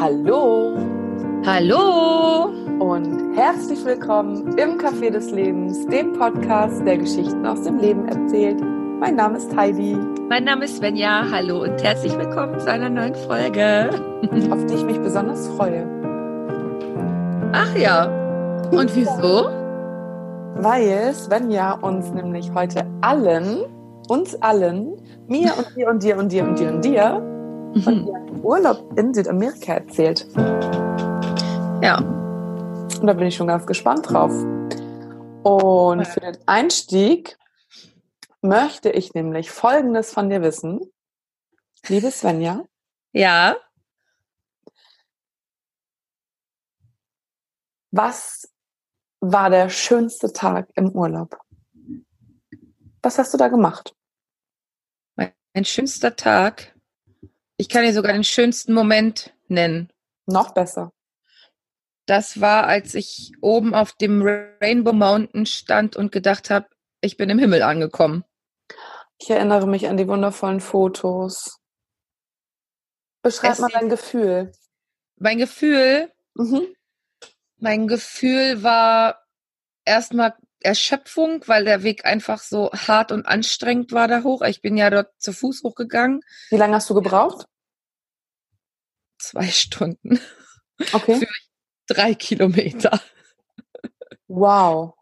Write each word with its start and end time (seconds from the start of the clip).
Hallo 0.00 0.78
Hallo 1.44 2.46
und 2.78 3.36
herzlich 3.36 3.84
willkommen 3.84 4.56
im 4.56 4.78
Café 4.78 5.10
des 5.10 5.30
Lebens, 5.30 5.86
dem 5.88 6.14
Podcast, 6.14 6.82
der 6.86 6.96
Geschichten 6.96 7.44
aus 7.44 7.60
dem 7.64 7.78
Leben 7.78 8.08
erzählt. 8.08 8.58
Mein 8.98 9.16
Name 9.16 9.36
ist 9.36 9.54
Heidi. 9.54 9.98
Mein 10.30 10.44
Name 10.44 10.64
ist 10.64 10.78
Svenja. 10.78 11.26
Hallo 11.30 11.64
und 11.64 11.82
herzlich 11.82 12.16
willkommen 12.16 12.58
zu 12.58 12.70
einer 12.70 12.88
neuen 12.88 13.14
Folge. 13.14 13.90
Auf 14.50 14.64
die 14.64 14.74
ich 14.76 14.84
mich 14.86 14.98
besonders 15.00 15.46
freue. 15.48 15.86
Ach 17.52 17.76
ja. 17.76 18.06
Und 18.70 18.96
wieso? 18.96 19.50
Weil 20.62 21.12
Svenja 21.12 21.74
uns 21.74 22.10
nämlich 22.10 22.50
heute 22.54 22.86
allen, 23.02 23.64
uns 24.08 24.34
allen, 24.40 24.96
mir 25.28 25.52
und 25.58 25.76
dir 25.76 25.88
und 25.90 26.02
dir 26.02 26.16
und 26.16 26.32
dir 26.32 26.44
und 26.44 26.58
dir 26.58 26.68
und 26.70 26.84
dir, 26.86 27.30
von 27.84 28.06
ihrem 28.06 28.19
Urlaub 28.42 28.98
in 28.98 29.12
Südamerika 29.14 29.74
erzählt. 29.74 30.26
Ja. 31.82 31.98
Und 31.98 33.06
da 33.06 33.12
bin 33.12 33.26
ich 33.26 33.36
schon 33.36 33.46
ganz 33.46 33.66
gespannt 33.66 34.10
drauf. 34.10 34.32
Und 35.42 36.06
für 36.06 36.20
den 36.20 36.36
Einstieg 36.46 37.38
möchte 38.42 38.90
ich 38.90 39.14
nämlich 39.14 39.50
Folgendes 39.50 40.12
von 40.12 40.28
dir 40.30 40.42
wissen. 40.42 40.80
Liebe 41.88 42.10
Svenja, 42.10 42.62
Ja. 43.12 43.56
was 47.90 48.52
war 49.20 49.50
der 49.50 49.68
schönste 49.68 50.32
Tag 50.32 50.68
im 50.74 50.90
Urlaub? 50.90 51.38
Was 53.02 53.18
hast 53.18 53.32
du 53.34 53.38
da 53.38 53.48
gemacht? 53.48 53.94
Mein 55.16 55.64
schönster 55.64 56.14
Tag. 56.14 56.76
Ich 57.60 57.68
kann 57.68 57.82
dir 57.82 57.92
sogar 57.92 58.14
den 58.14 58.24
schönsten 58.24 58.72
Moment 58.72 59.34
nennen. 59.48 59.92
Noch 60.24 60.54
besser. 60.54 60.94
Das 62.06 62.40
war, 62.40 62.66
als 62.66 62.94
ich 62.94 63.32
oben 63.42 63.74
auf 63.74 63.92
dem 63.92 64.22
Rainbow 64.22 64.94
Mountain 64.94 65.44
stand 65.44 65.94
und 65.94 66.10
gedacht 66.10 66.48
habe, 66.48 66.68
ich 67.02 67.18
bin 67.18 67.28
im 67.28 67.38
Himmel 67.38 67.60
angekommen. 67.60 68.24
Ich 69.18 69.28
erinnere 69.28 69.66
mich 69.66 69.86
an 69.88 69.98
die 69.98 70.08
wundervollen 70.08 70.60
Fotos. 70.60 71.58
Beschreib 73.20 73.52
Es 73.52 73.58
mal 73.58 73.68
dein 73.70 73.90
Gefühl. 73.90 74.52
Mein 75.16 75.36
Gefühl, 75.36 76.10
Mhm. 76.34 76.66
mein 77.58 77.88
Gefühl 77.88 78.62
war 78.62 79.22
erstmal 79.84 80.34
Erschöpfung, 80.62 81.46
weil 81.46 81.66
der 81.66 81.82
Weg 81.82 82.06
einfach 82.06 82.40
so 82.40 82.70
hart 82.72 83.12
und 83.12 83.26
anstrengend 83.26 83.92
war 83.92 84.08
da 84.08 84.22
hoch. 84.22 84.40
Ich 84.40 84.62
bin 84.62 84.78
ja 84.78 84.88
dort 84.88 85.10
zu 85.18 85.34
Fuß 85.34 85.62
hochgegangen. 85.62 86.22
Wie 86.48 86.56
lange 86.56 86.76
hast 86.76 86.88
du 86.88 86.94
gebraucht? 86.94 87.46
Zwei 89.20 89.46
Stunden. 89.48 90.18
Okay. 90.94 91.18
Für 91.18 91.94
drei 91.94 92.14
Kilometer. 92.14 93.02
Wow. 94.28 94.94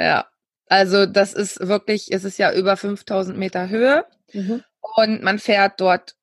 Ja. 0.00 0.26
Also 0.68 1.04
das 1.04 1.34
ist 1.34 1.60
wirklich, 1.60 2.10
es 2.12 2.24
ist 2.24 2.38
ja 2.38 2.50
über 2.52 2.78
5000 2.78 3.36
Meter 3.36 3.68
Höhe 3.68 4.06
Mhm. 4.32 4.64
und 4.96 5.22
man 5.22 5.38
fährt 5.38 5.80
dort 5.82 6.16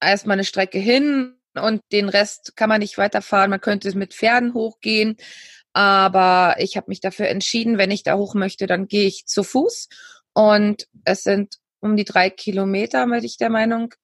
erstmal 0.00 0.34
eine 0.34 0.44
Strecke 0.44 0.78
hin 0.78 1.36
und 1.54 1.80
den 1.92 2.08
Rest 2.08 2.56
kann 2.56 2.68
man 2.68 2.80
nicht 2.80 2.98
weiterfahren. 2.98 3.50
Man 3.50 3.60
könnte 3.60 3.88
mit 3.96 4.12
Pferden 4.12 4.52
hochgehen, 4.52 5.16
aber 5.72 6.56
ich 6.58 6.76
habe 6.76 6.86
mich 6.88 7.00
dafür 7.00 7.28
entschieden, 7.28 7.78
wenn 7.78 7.92
ich 7.92 8.02
da 8.02 8.16
hoch 8.16 8.34
möchte, 8.34 8.66
dann 8.66 8.88
gehe 8.88 9.06
ich 9.06 9.26
zu 9.26 9.44
Fuß 9.44 9.88
und 10.34 10.88
es 11.04 11.22
sind 11.22 11.56
um 11.80 11.96
die 11.96 12.04
drei 12.04 12.30
Kilometer, 12.30 13.06
bin 13.06 13.24
ich 13.24 13.38
der 13.38 13.50
Meinung 13.50 13.94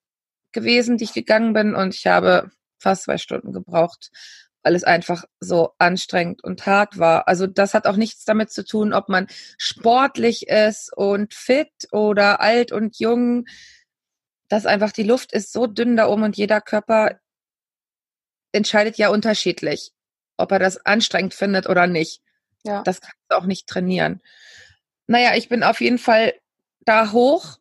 gewesen, 0.53 0.97
die 0.97 1.05
ich 1.05 1.13
gegangen 1.13 1.53
bin 1.53 1.75
und 1.75 1.95
ich 1.95 2.07
habe 2.07 2.51
fast 2.79 3.05
zwei 3.05 3.19
Stunden 3.19 3.53
gebraucht, 3.53 4.11
weil 4.63 4.75
es 4.75 4.85
einfach 4.85 5.25
so 5.41 5.73
anstrengend 5.79 6.45
und 6.45 6.67
hart 6.67 6.99
war. 6.99 7.29
Also 7.29 7.47
das 7.47 7.75
hat 7.75 7.87
auch 7.87 7.97
nichts 7.97 8.25
damit 8.25 8.51
zu 8.51 8.65
tun, 8.65 8.93
ob 8.93 9.09
man 9.09 9.27
sportlich 9.59 10.49
ist 10.49 10.93
und 10.97 11.35
fit 11.35 11.73
oder 11.91 12.41
alt 12.41 12.73
und 12.73 12.99
jung. 12.99 13.47
Das 14.49 14.67
einfach 14.67 14.93
die 14.93 15.03
Luft 15.03 15.33
ist 15.33 15.53
so 15.53 15.67
dünn 15.67 15.97
da 15.97 16.07
oben 16.09 16.23
und 16.25 16.37
jeder 16.37 16.61
Körper 16.61 17.19
entscheidet 18.53 18.99
ja 18.99 19.09
unterschiedlich, 19.09 19.93
ob 20.37 20.53
er 20.53 20.59
das 20.59 20.85
anstrengend 20.85 21.35
findet 21.35 21.69
oder 21.69 21.87
nicht. 21.87 22.23
Ja. 22.65 22.83
Das 22.83 23.01
kannst 23.01 23.25
du 23.29 23.37
auch 23.37 23.47
nicht 23.47 23.67
trainieren. 23.67 24.21
Naja, 25.07 25.35
ich 25.35 25.49
bin 25.49 25.63
auf 25.63 25.81
jeden 25.81 25.99
Fall 25.99 26.35
da 26.81 27.13
hoch 27.13 27.59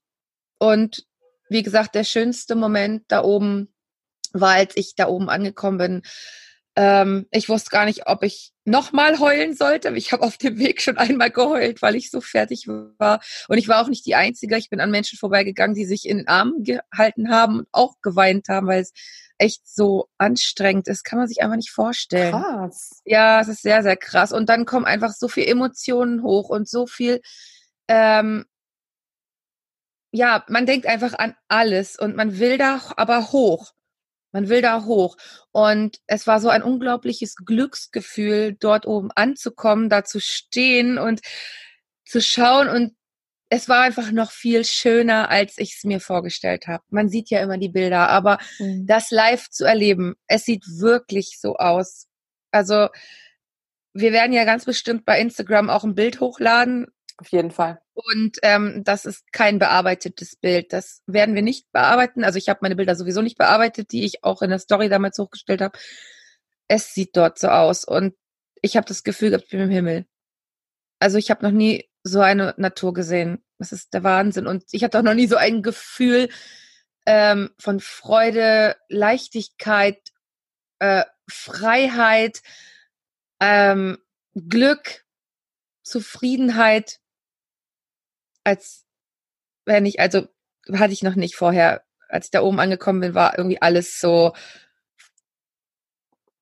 und 0.59 1.05
wie 1.51 1.63
gesagt, 1.63 1.95
der 1.95 2.05
schönste 2.05 2.55
Moment 2.55 3.03
da 3.09 3.23
oben 3.23 3.73
war, 4.31 4.55
als 4.55 4.77
ich 4.77 4.95
da 4.95 5.07
oben 5.07 5.29
angekommen 5.29 5.77
bin. 5.77 6.01
Ähm, 6.77 7.27
ich 7.31 7.49
wusste 7.49 7.69
gar 7.69 7.83
nicht, 7.83 8.07
ob 8.07 8.23
ich 8.23 8.53
nochmal 8.63 9.19
heulen 9.19 9.53
sollte. 9.53 9.89
Ich 9.95 10.13
habe 10.13 10.23
auf 10.23 10.37
dem 10.37 10.57
Weg 10.59 10.81
schon 10.81 10.97
einmal 10.97 11.29
geheult, 11.29 11.81
weil 11.81 11.97
ich 11.97 12.09
so 12.09 12.21
fertig 12.21 12.69
war. 12.69 13.19
Und 13.49 13.57
ich 13.57 13.67
war 13.67 13.81
auch 13.83 13.89
nicht 13.89 14.05
die 14.05 14.15
Einzige. 14.15 14.55
Ich 14.57 14.69
bin 14.69 14.79
an 14.79 14.91
Menschen 14.91 15.19
vorbeigegangen, 15.19 15.75
die 15.75 15.83
sich 15.83 16.07
in 16.07 16.19
den 16.19 16.27
Armen 16.29 16.63
gehalten 16.63 17.29
haben 17.29 17.59
und 17.59 17.67
auch 17.73 17.95
geweint 18.01 18.47
haben, 18.47 18.67
weil 18.67 18.81
es 18.83 18.93
echt 19.37 19.67
so 19.67 20.07
anstrengend 20.17 20.87
ist. 20.87 21.03
Kann 21.03 21.19
man 21.19 21.27
sich 21.27 21.41
einfach 21.41 21.57
nicht 21.57 21.71
vorstellen. 21.71 22.31
Krass. 22.31 23.01
Ja, 23.03 23.41
es 23.41 23.49
ist 23.49 23.61
sehr, 23.61 23.83
sehr 23.83 23.97
krass. 23.97 24.31
Und 24.31 24.47
dann 24.47 24.65
kommen 24.65 24.85
einfach 24.85 25.11
so 25.11 25.27
viel 25.27 25.49
Emotionen 25.49 26.23
hoch 26.23 26.47
und 26.47 26.69
so 26.69 26.87
viel, 26.87 27.19
ähm, 27.89 28.45
ja, 30.11 30.43
man 30.49 30.65
denkt 30.65 30.85
einfach 30.87 31.13
an 31.17 31.35
alles 31.47 31.97
und 31.97 32.15
man 32.15 32.37
will 32.39 32.57
da 32.57 32.81
aber 32.97 33.31
hoch. 33.31 33.73
Man 34.33 34.49
will 34.49 34.61
da 34.61 34.85
hoch. 34.85 35.17
Und 35.51 35.97
es 36.07 36.27
war 36.27 36.39
so 36.39 36.49
ein 36.49 36.63
unglaubliches 36.63 37.35
Glücksgefühl, 37.35 38.55
dort 38.59 38.85
oben 38.87 39.09
anzukommen, 39.15 39.89
da 39.89 40.03
zu 40.03 40.19
stehen 40.19 40.97
und 40.97 41.21
zu 42.05 42.21
schauen. 42.21 42.69
Und 42.69 42.93
es 43.49 43.67
war 43.67 43.81
einfach 43.81 44.11
noch 44.11 44.31
viel 44.31 44.63
schöner, 44.63 45.29
als 45.29 45.57
ich 45.57 45.75
es 45.75 45.83
mir 45.83 45.99
vorgestellt 45.99 46.67
habe. 46.67 46.83
Man 46.89 47.09
sieht 47.09 47.29
ja 47.29 47.41
immer 47.41 47.57
die 47.57 47.69
Bilder, 47.69 48.09
aber 48.09 48.37
Mhm. 48.59 48.87
das 48.87 49.11
live 49.11 49.49
zu 49.49 49.65
erleben, 49.65 50.15
es 50.27 50.45
sieht 50.45 50.63
wirklich 50.79 51.37
so 51.39 51.57
aus. 51.57 52.07
Also 52.51 52.87
wir 53.93 54.13
werden 54.13 54.31
ja 54.33 54.45
ganz 54.45 54.63
bestimmt 54.65 55.03
bei 55.05 55.19
Instagram 55.19 55.69
auch 55.69 55.83
ein 55.83 55.95
Bild 55.95 56.21
hochladen 56.21 56.87
Auf 57.21 57.29
jeden 57.29 57.51
Fall. 57.51 57.79
und 57.93 58.39
ähm, 58.41 58.83
das 58.83 59.05
ist 59.05 59.31
kein 59.31 59.59
bearbeitetes 59.59 60.35
Bild. 60.35 60.73
Das 60.73 61.03
werden 61.05 61.35
wir 61.35 61.43
nicht 61.43 61.71
bearbeiten. 61.71 62.23
Also 62.23 62.39
ich 62.39 62.49
habe 62.49 62.61
meine 62.63 62.75
Bilder 62.75 62.95
sowieso 62.95 63.21
nicht 63.21 63.37
bearbeitet, 63.37 63.91
die 63.91 64.05
ich 64.05 64.23
auch 64.23 64.41
in 64.41 64.49
der 64.49 64.57
Story 64.57 64.89
damals 64.89 65.19
hochgestellt 65.19 65.61
habe. 65.61 65.77
Es 66.67 66.95
sieht 66.95 67.15
dort 67.15 67.37
so 67.37 67.49
aus 67.49 67.85
und 67.85 68.15
ich 68.63 68.75
habe 68.75 68.87
das 68.87 69.03
Gefühl 69.03 69.29
gehabt, 69.29 69.45
ich 69.45 69.51
bin 69.51 69.59
im 69.59 69.69
Himmel. 69.69 70.07
Also 70.97 71.19
ich 71.19 71.29
habe 71.29 71.45
noch 71.45 71.51
nie 71.51 71.87
so 72.03 72.21
eine 72.21 72.55
Natur 72.57 72.93
gesehen. 72.93 73.43
Das 73.59 73.71
ist 73.71 73.93
der 73.93 74.03
Wahnsinn. 74.03 74.47
Und 74.47 74.63
ich 74.71 74.83
hatte 74.83 74.97
auch 74.97 75.03
noch 75.03 75.13
nie 75.13 75.27
so 75.27 75.35
ein 75.35 75.61
Gefühl 75.61 76.29
ähm, 77.05 77.51
von 77.59 77.79
Freude, 77.79 78.77
Leichtigkeit, 78.89 79.99
äh, 80.79 81.05
Freiheit, 81.29 82.41
ähm, 83.39 83.99
Glück, 84.33 85.05
Zufriedenheit, 85.83 87.00
als 88.43 88.85
wenn 89.65 89.85
ich, 89.85 89.99
also 89.99 90.27
hatte 90.73 90.93
ich 90.93 91.03
noch 91.03 91.15
nicht 91.15 91.35
vorher, 91.35 91.83
als 92.09 92.25
ich 92.27 92.31
da 92.31 92.41
oben 92.41 92.59
angekommen 92.59 92.99
bin, 92.99 93.15
war 93.15 93.37
irgendwie 93.37 93.61
alles 93.61 93.99
so, 93.99 94.33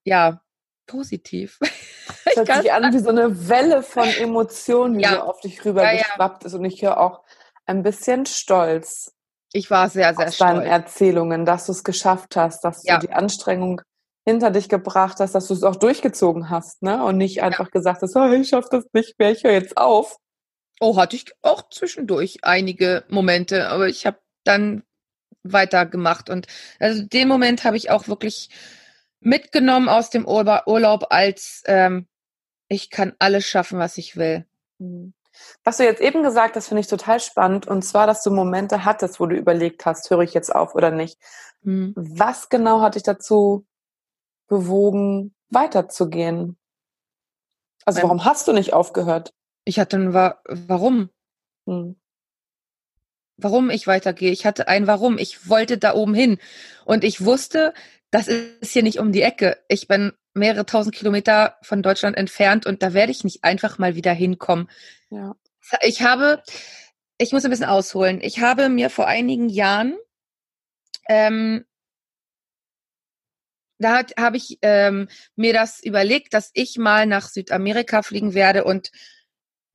ja, 0.04 0.42
positiv. 0.88 1.60
Es 2.26 2.36
hört 2.38 2.62
sich 2.64 2.72
an 2.72 2.94
wie 2.94 3.00
so 3.00 3.10
eine 3.10 3.50
Welle 3.50 3.82
von 3.84 4.08
Emotionen, 4.08 4.98
die 4.98 5.04
Ja. 5.04 5.12
so 5.16 5.20
auf 5.22 5.42
dich 5.42 5.64
rüber 5.66 5.84
Ja, 5.84 5.94
ja. 6.18 6.38
ist. 6.44 6.54
Und 6.54 6.66
ich 6.66 6.82
höre 6.82 7.00
auch 7.00 7.24
ein 7.66 7.82
bisschen 7.84 8.26
Stolz 8.26 9.13
Ich 9.54 9.69
war 9.72 9.90
sehr, 9.90 10.13
sehr 10.16 10.28
aus 10.28 10.38
deinen 10.38 10.57
stolz. 10.62 10.69
Erzählungen, 10.69 11.46
dass 11.46 11.66
du 11.68 11.72
es 11.72 11.84
geschafft 11.84 12.36
hast, 12.36 12.63
dass 12.63 12.84
du 12.84 12.98
die 13.00 13.12
Anstrengung 13.12 13.81
hinter 14.25 14.51
dich 14.51 14.69
gebracht 14.69 15.19
hast, 15.19 15.34
dass 15.34 15.48
du 15.48 15.54
es 15.54 15.63
auch 15.63 15.75
durchgezogen 15.75 16.50
hast, 16.50 16.81
ne? 16.84 17.04
Und 17.04 17.18
nicht 17.18 17.42
einfach 17.42 17.72
gesagt 17.72 18.01
hast, 18.01 18.16
oh, 18.16 18.31
ich 18.31 18.50
schaffe 18.50 18.69
das 18.72 18.86
nicht 18.94 19.18
mehr, 19.18 19.31
ich 19.31 19.44
höre 19.44 19.54
jetzt 19.54 19.78
auf. 19.78 20.18
Oh, 20.80 20.98
hatte 20.98 21.16
ich 21.16 21.26
auch 21.42 21.70
zwischendurch 21.70 22.40
einige 22.44 23.04
Momente, 23.10 23.70
aber 23.70 23.88
ich 23.88 24.06
habe 24.06 24.20
dann 24.44 24.84
weitergemacht 25.44 26.30
und 26.30 26.48
also 26.80 27.04
den 27.04 27.28
Moment 27.28 27.64
habe 27.64 27.78
ich 27.78 27.92
auch 27.92 28.08
wirklich 28.08 28.50
mitgenommen 29.20 29.90
aus 29.90 30.10
dem 30.10 30.26
Urlaub 30.26 31.08
als 31.10 31.64
ähm, 31.66 32.08
ich 32.70 32.90
kann 32.90 33.16
alles 33.20 33.46
schaffen, 33.46 33.80
was 33.80 33.98
ich 33.98 34.16
will. 34.16 34.46
Mhm. 34.78 35.14
Was 35.64 35.78
du 35.78 35.84
jetzt 35.84 36.02
eben 36.02 36.24
gesagt 36.24 36.56
hast, 36.56 36.68
finde 36.68 36.82
ich 36.82 36.88
total 36.88 37.20
spannend. 37.20 37.68
Und 37.68 37.84
zwar, 37.84 38.08
dass 38.08 38.24
du 38.24 38.32
Momente 38.32 38.86
hattest, 38.86 39.20
wo 39.20 39.25
du 39.25 39.36
überlegt 39.36 39.86
hast, 39.86 40.10
höre 40.10 40.22
ich 40.22 40.34
jetzt 40.34 40.54
auf 40.54 40.75
oder 40.75 40.92
nicht. 40.92 41.18
Hm. 41.64 41.94
Was 41.96 42.50
genau 42.50 42.82
hat 42.82 42.96
dich 42.96 43.04
dazu 43.04 43.66
bewogen, 44.48 45.34
weiterzugehen? 45.50 46.58
Also 47.86 48.02
Beim- 48.02 48.10
warum 48.10 48.25
hast 48.25 48.48
du 48.48 48.54
nicht 48.54 48.74
aufgehört? 48.74 49.34
Ich 49.69 49.80
hatte 49.80 49.98
ein 49.98 50.16
Wa 50.16 50.42
Warum? 50.45 51.12
Hm. 51.68 51.95
Warum 53.38 53.69
ich 53.69 53.86
weitergehe. 53.86 54.31
Ich 54.31 54.48
hatte 54.48 54.68
ein 54.68 54.88
Warum. 54.88 55.19
Ich 55.19 55.48
wollte 55.48 55.77
da 55.77 55.94
oben 55.94 56.16
hin. 56.16 56.39
Und 56.86 57.04
ich 57.04 57.24
wusste, 57.24 57.75
das 58.10 58.27
ist 58.27 58.71
hier 58.71 58.81
nicht 58.81 58.98
um 58.98 59.12
die 59.12 59.21
Ecke. 59.21 59.63
Ich 59.68 59.88
bin 59.88 60.13
mehrere 60.33 60.66
tausend 60.66 60.95
Kilometer 60.95 61.60
von 61.62 61.83
Deutschland 61.83 62.18
entfernt 62.18 62.66
und 62.66 62.81
da 62.81 62.95
werde 62.95 63.12
ich 63.12 63.24
nicht 63.24 63.44
einfach 63.44 63.77
mal 63.77 63.94
wieder 63.94 64.12
hinkommen. 64.12 64.71
Ja. 65.12 65.36
Ich 65.83 66.01
habe, 66.01 66.42
ich 67.19 67.31
muss 67.31 67.45
ein 67.45 67.51
bisschen 67.51 67.68
ausholen. 67.68 68.22
Ich 68.22 68.39
habe 68.39 68.69
mir 68.69 68.89
vor 68.89 69.06
einigen 69.06 69.50
Jahren, 69.50 69.95
ähm, 71.07 71.63
da 73.77 74.01
habe 74.18 74.38
ich 74.38 74.57
ähm, 74.63 75.10
mir 75.36 75.54
das 75.54 75.80
überlegt, 75.80 76.33
dass 76.33 76.50
ich 76.56 76.80
mal 76.80 77.06
nach 77.06 77.30
Südamerika 77.30 78.01
fliegen 78.01 78.33
werde 78.33 78.63
und 78.63 78.92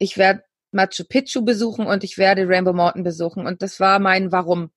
ich 0.04 0.16
werde 0.18 0.44
Machu 0.70 1.04
Picchu 1.04 1.42
besuchen 1.42 1.86
und 1.86 2.04
ich 2.04 2.18
werde 2.18 2.46
Rainbow 2.46 2.72
Mountain 2.72 3.04
besuchen. 3.04 3.46
Und 3.46 3.62
das 3.62 3.80
war 3.80 3.98
mein 3.98 4.32
Warum. 4.32 4.70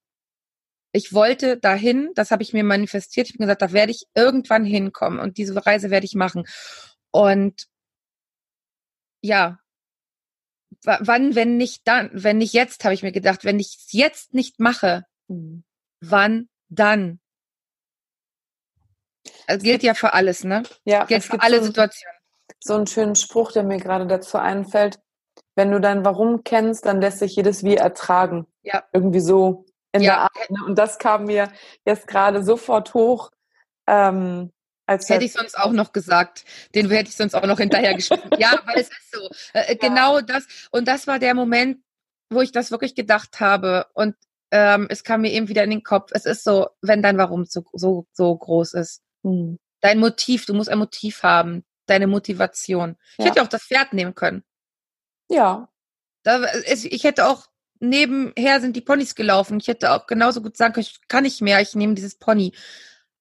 Ich 0.93 1.13
wollte 1.13 1.57
dahin, 1.57 2.11
das 2.15 2.31
habe 2.31 2.43
ich 2.43 2.53
mir 2.53 2.63
manifestiert. 2.63 3.27
Ich 3.27 3.33
habe 3.33 3.43
gesagt, 3.43 3.61
da 3.61 3.73
werde 3.73 3.91
ich 3.91 4.05
irgendwann 4.15 4.63
hinkommen 4.63 5.19
und 5.19 5.37
diese 5.37 5.65
Reise 5.65 5.89
werde 5.89 6.05
ich 6.05 6.15
machen. 6.15 6.45
Und 7.11 7.67
ja, 9.21 9.59
wann, 10.83 11.35
wenn 11.35 11.57
nicht 11.57 11.81
dann, 11.87 12.09
wenn 12.13 12.37
nicht 12.37 12.53
jetzt, 12.53 12.83
habe 12.85 12.93
ich 12.93 13.03
mir 13.03 13.11
gedacht, 13.11 13.43
wenn 13.43 13.59
ich 13.59 13.77
es 13.77 13.91
jetzt 13.91 14.33
nicht 14.33 14.59
mache, 14.59 15.03
mhm. 15.27 15.63
wann 15.99 16.47
dann? 16.69 17.19
Das 19.47 19.61
gilt 19.61 19.83
ja 19.83 19.93
für 19.93 20.13
alles, 20.13 20.43
ne? 20.43 20.63
Ja, 20.85 21.05
gilt 21.05 21.23
für 21.23 21.41
alle 21.41 21.59
so, 21.59 21.65
Situationen. 21.65 22.17
So 22.59 22.75
einen 22.75 22.87
schönen 22.87 23.15
Spruch, 23.15 23.51
der 23.51 23.63
mir 23.63 23.77
gerade 23.77 24.07
dazu 24.07 24.37
einfällt. 24.37 24.99
Wenn 25.57 25.71
du 25.71 25.81
dein 25.81 26.05
Warum 26.05 26.43
kennst, 26.43 26.85
dann 26.85 27.01
lässt 27.01 27.17
sich 27.17 27.35
jedes 27.35 27.63
Wie 27.63 27.77
ertragen. 27.77 28.45
Ja. 28.61 28.83
Irgendwie 28.93 29.19
so 29.19 29.65
in 29.91 30.03
ja. 30.03 30.11
der 30.11 30.19
Art. 30.19 30.49
Ne? 30.51 30.59
Und 30.67 30.77
das 30.77 30.99
kam 30.99 31.25
mir 31.25 31.51
jetzt 31.83 32.05
gerade 32.05 32.43
sofort 32.43 32.93
hoch. 32.93 33.31
Ähm, 33.87 34.51
als 34.85 35.09
hätte 35.09 35.25
ich 35.25 35.33
sonst 35.33 35.57
auch 35.57 35.71
noch 35.71 35.93
gesagt. 35.93 36.45
Den 36.75 36.87
hätte 36.91 37.09
ich 37.09 37.15
sonst 37.15 37.33
auch 37.33 37.47
noch 37.47 37.57
hinterher 37.57 37.95
geschrieben. 37.95 38.29
ja, 38.37 38.61
weil 38.65 38.81
es 38.81 38.89
ist 38.89 39.11
so. 39.11 39.29
Äh, 39.53 39.71
äh, 39.71 39.75
genau 39.75 40.21
das. 40.21 40.45
Und 40.69 40.87
das 40.87 41.07
war 41.07 41.17
der 41.17 41.33
Moment, 41.33 41.79
wo 42.29 42.41
ich 42.41 42.51
das 42.51 42.69
wirklich 42.69 42.93
gedacht 42.93 43.39
habe. 43.39 43.87
Und 43.95 44.15
ähm, 44.51 44.85
es 44.91 45.03
kam 45.03 45.21
mir 45.21 45.31
eben 45.31 45.47
wieder 45.47 45.63
in 45.63 45.71
den 45.71 45.83
Kopf. 45.83 46.11
Es 46.13 46.27
ist 46.27 46.43
so, 46.43 46.67
wenn 46.83 47.01
dein 47.01 47.17
Warum 47.17 47.45
so, 47.45 47.65
so, 47.73 48.05
so 48.13 48.37
groß 48.37 48.75
ist. 48.75 49.01
Hm. 49.23 49.57
Dein 49.81 49.97
Motiv, 49.97 50.45
du 50.45 50.53
musst 50.53 50.69
ein 50.69 50.77
Motiv 50.77 51.23
haben. 51.23 51.63
Deine 51.87 52.05
Motivation. 52.05 52.95
Ich 53.17 53.25
ja. 53.25 53.31
hätte 53.31 53.41
auch 53.41 53.47
das 53.47 53.63
Pferd 53.63 53.93
nehmen 53.93 54.13
können. 54.13 54.43
Ja. 55.29 55.69
Da, 56.23 56.41
ich 56.65 57.03
hätte 57.03 57.27
auch 57.27 57.47
nebenher 57.79 58.59
sind 58.61 58.75
die 58.75 58.81
Ponys 58.81 59.15
gelaufen. 59.15 59.59
Ich 59.59 59.67
hätte 59.67 59.91
auch 59.91 60.07
genauso 60.07 60.41
gut 60.41 60.57
sagen 60.57 60.73
können, 60.73 60.87
ich 60.89 61.07
kann 61.07 61.23
nicht 61.23 61.41
mehr, 61.41 61.61
ich 61.61 61.75
nehme 61.75 61.93
dieses 61.93 62.15
Pony. 62.17 62.53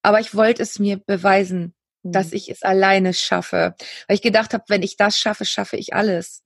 Aber 0.02 0.20
ich 0.20 0.34
wollte 0.34 0.62
es 0.62 0.78
mir 0.78 0.98
beweisen, 0.98 1.74
mhm. 2.02 2.12
dass 2.12 2.32
ich 2.32 2.48
es 2.48 2.62
alleine 2.62 3.12
schaffe. 3.12 3.74
Weil 4.06 4.14
ich 4.14 4.22
gedacht 4.22 4.54
habe, 4.54 4.64
wenn 4.68 4.82
ich 4.82 4.96
das 4.96 5.18
schaffe, 5.18 5.44
schaffe 5.44 5.76
ich 5.76 5.94
alles. 5.94 6.42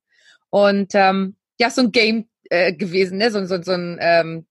Und 0.51 0.95
ähm, 0.95 1.37
ja, 1.59 1.71
so 1.71 1.83
ein 1.83 1.93
Game 1.93 2.29
äh, 2.49 2.73
gewesen, 2.73 3.19
ne? 3.19 3.31
So, 3.31 3.45
so, 3.47 3.63
so 3.63 3.73
ein 3.73 3.99
ähm, 4.01 4.47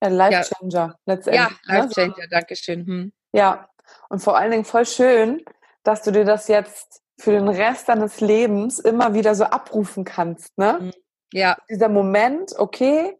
Life 0.00 0.50
Changer 0.54 0.72
ja, 0.72 0.98
letztendlich. 1.06 1.42
Ja, 1.42 1.50
ne? 1.72 1.78
Life 1.78 1.94
Changer, 1.94 2.18
ne? 2.18 2.28
danke 2.30 2.56
schön. 2.56 2.86
Hm. 2.86 3.12
Ja, 3.32 3.68
und 4.08 4.20
vor 4.20 4.36
allen 4.36 4.50
Dingen 4.50 4.64
voll 4.64 4.86
schön, 4.86 5.44
dass 5.82 6.02
du 6.02 6.10
dir 6.10 6.24
das 6.24 6.48
jetzt 6.48 7.02
für 7.18 7.32
den 7.32 7.48
Rest 7.48 7.88
deines 7.88 8.20
Lebens 8.20 8.78
immer 8.78 9.14
wieder 9.14 9.34
so 9.34 9.44
abrufen 9.44 10.04
kannst, 10.04 10.56
ne? 10.58 10.78
Hm. 10.78 10.92
Ja. 11.32 11.56
Dieser 11.68 11.88
Moment, 11.88 12.52
okay, 12.58 13.18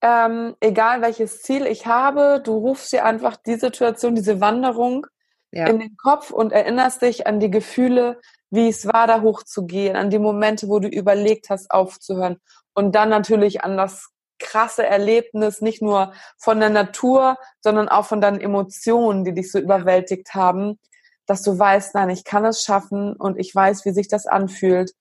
ähm, 0.00 0.54
egal 0.60 1.02
welches 1.02 1.42
Ziel 1.42 1.66
ich 1.66 1.86
habe, 1.86 2.40
du 2.44 2.56
rufst 2.56 2.92
dir 2.92 3.04
einfach 3.04 3.36
die 3.36 3.56
Situation, 3.56 4.14
diese 4.14 4.40
Wanderung 4.40 5.06
ja. 5.50 5.66
in 5.66 5.80
den 5.80 5.96
Kopf 5.96 6.30
und 6.30 6.52
erinnerst 6.52 7.02
dich 7.02 7.26
an 7.26 7.40
die 7.40 7.50
Gefühle, 7.50 8.20
wie 8.50 8.68
es 8.68 8.86
war, 8.86 9.06
da 9.06 9.22
hochzugehen, 9.22 9.96
an 9.96 10.10
die 10.10 10.20
Momente, 10.20 10.68
wo 10.68 10.78
du 10.78 10.88
überlegt 10.88 11.50
hast, 11.50 11.70
aufzuhören 11.70 12.38
und 12.74 12.94
dann 12.94 13.08
natürlich 13.08 13.64
an 13.64 13.76
das 13.76 14.10
krasse 14.38 14.86
Erlebnis, 14.86 15.60
nicht 15.60 15.82
nur 15.82 16.12
von 16.38 16.60
der 16.60 16.70
Natur, 16.70 17.36
sondern 17.60 17.88
auch 17.88 18.06
von 18.06 18.20
deinen 18.20 18.40
Emotionen, 18.40 19.24
die 19.24 19.34
dich 19.34 19.50
so 19.50 19.58
überwältigt 19.58 20.34
haben, 20.34 20.78
dass 21.28 21.42
du 21.42 21.58
weißt, 21.58 21.94
nein, 21.94 22.10
ich 22.10 22.24
kann 22.24 22.44
es 22.44 22.62
schaffen 22.62 23.12
und 23.12 23.38
ich 23.38 23.54
weiß, 23.54 23.84
wie 23.84 23.92
sich 23.92 24.08
das 24.08 24.26
anfühlt. 24.26 24.92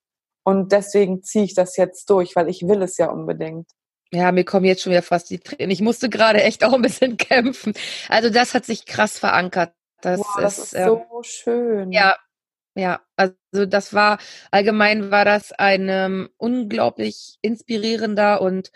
Und 0.44 0.72
deswegen 0.72 1.24
ziehe 1.24 1.46
ich 1.46 1.56
das 1.56 1.78
jetzt 1.78 2.10
durch, 2.10 2.36
weil 2.36 2.50
ich 2.50 2.68
will 2.68 2.82
es 2.82 2.98
ja 2.98 3.10
unbedingt. 3.10 3.70
Ja, 4.12 4.32
mir 4.32 4.46
kommen 4.46 4.66
jetzt 4.66 4.82
schon 4.82 4.92
wieder 4.92 5.02
fast 5.02 5.30
die 5.30 5.40
Tränen. 5.40 5.72
Ich 5.72 5.82
musste 5.82 6.10
gerade 6.10 6.44
echt 6.44 6.64
auch 6.64 6.74
ein 6.74 6.82
bisschen 6.82 7.18
kämpfen. 7.18 7.74
Also 8.10 8.30
das 8.30 8.54
hat 8.54 8.66
sich 8.66 8.86
krass 8.86 9.20
verankert. 9.20 9.74
Das, 10.02 10.20
Boah, 10.20 10.42
das 10.42 10.58
ist, 10.58 10.74
ist 10.74 10.86
so 10.86 10.98
ähm, 10.98 11.24
schön. 11.24 11.92
Ja, 11.92 12.18
ja. 12.76 13.02
Also 13.16 13.66
das 13.66 13.94
war 13.94 14.20
allgemein 14.52 15.12
war 15.12 15.26
das 15.26 15.52
ein 15.54 15.88
ähm, 15.90 16.30
unglaublich 16.38 17.38
inspirierender 17.42 18.42
und 18.42 18.72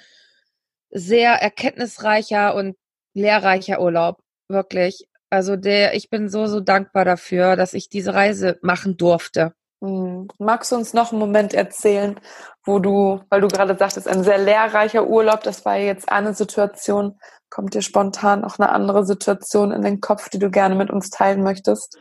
sehr 0.90 1.34
erkenntnisreicher 1.34 2.56
und 2.56 2.78
lehrreicher 3.14 3.82
Urlaub. 3.82 4.24
Wirklich. 4.48 5.08
Also 5.32 5.56
der, 5.56 5.96
ich 5.96 6.10
bin 6.10 6.30
so, 6.30 6.46
so 6.46 6.60
dankbar 6.60 7.06
dafür, 7.06 7.56
dass 7.56 7.74
ich 7.74 7.88
diese 7.88 8.14
Reise 8.14 8.60
machen 8.62 8.98
durfte. 8.98 9.54
Hm. 9.82 10.28
Magst 10.38 10.72
du 10.72 10.76
uns 10.76 10.94
noch 10.94 11.12
einen 11.12 11.20
Moment 11.20 11.54
erzählen, 11.54 12.20
wo 12.66 12.80
du, 12.80 13.22
weil 13.30 13.40
du 13.40 13.48
gerade 13.48 13.78
sagtest, 13.78 14.10
ein 14.10 14.26
sehr 14.26 14.38
lehrreicher 14.38 15.08
Urlaub, 15.08 15.42
das 15.44 15.64
war 15.64 15.78
jetzt 15.78 16.12
eine 16.12 16.34
Situation, 16.34 17.18
kommt 17.50 17.74
dir 17.74 17.82
spontan 17.82 18.44
auch 18.44 18.60
eine 18.60 18.70
andere 18.70 19.06
Situation 19.06 19.72
in 19.72 19.82
den 19.82 20.02
Kopf, 20.02 20.30
die 20.30 20.38
du 20.38 20.52
gerne 20.52 20.76
mit 20.76 20.92
uns 20.92 21.10
teilen 21.10 21.44
möchtest? 21.44 21.98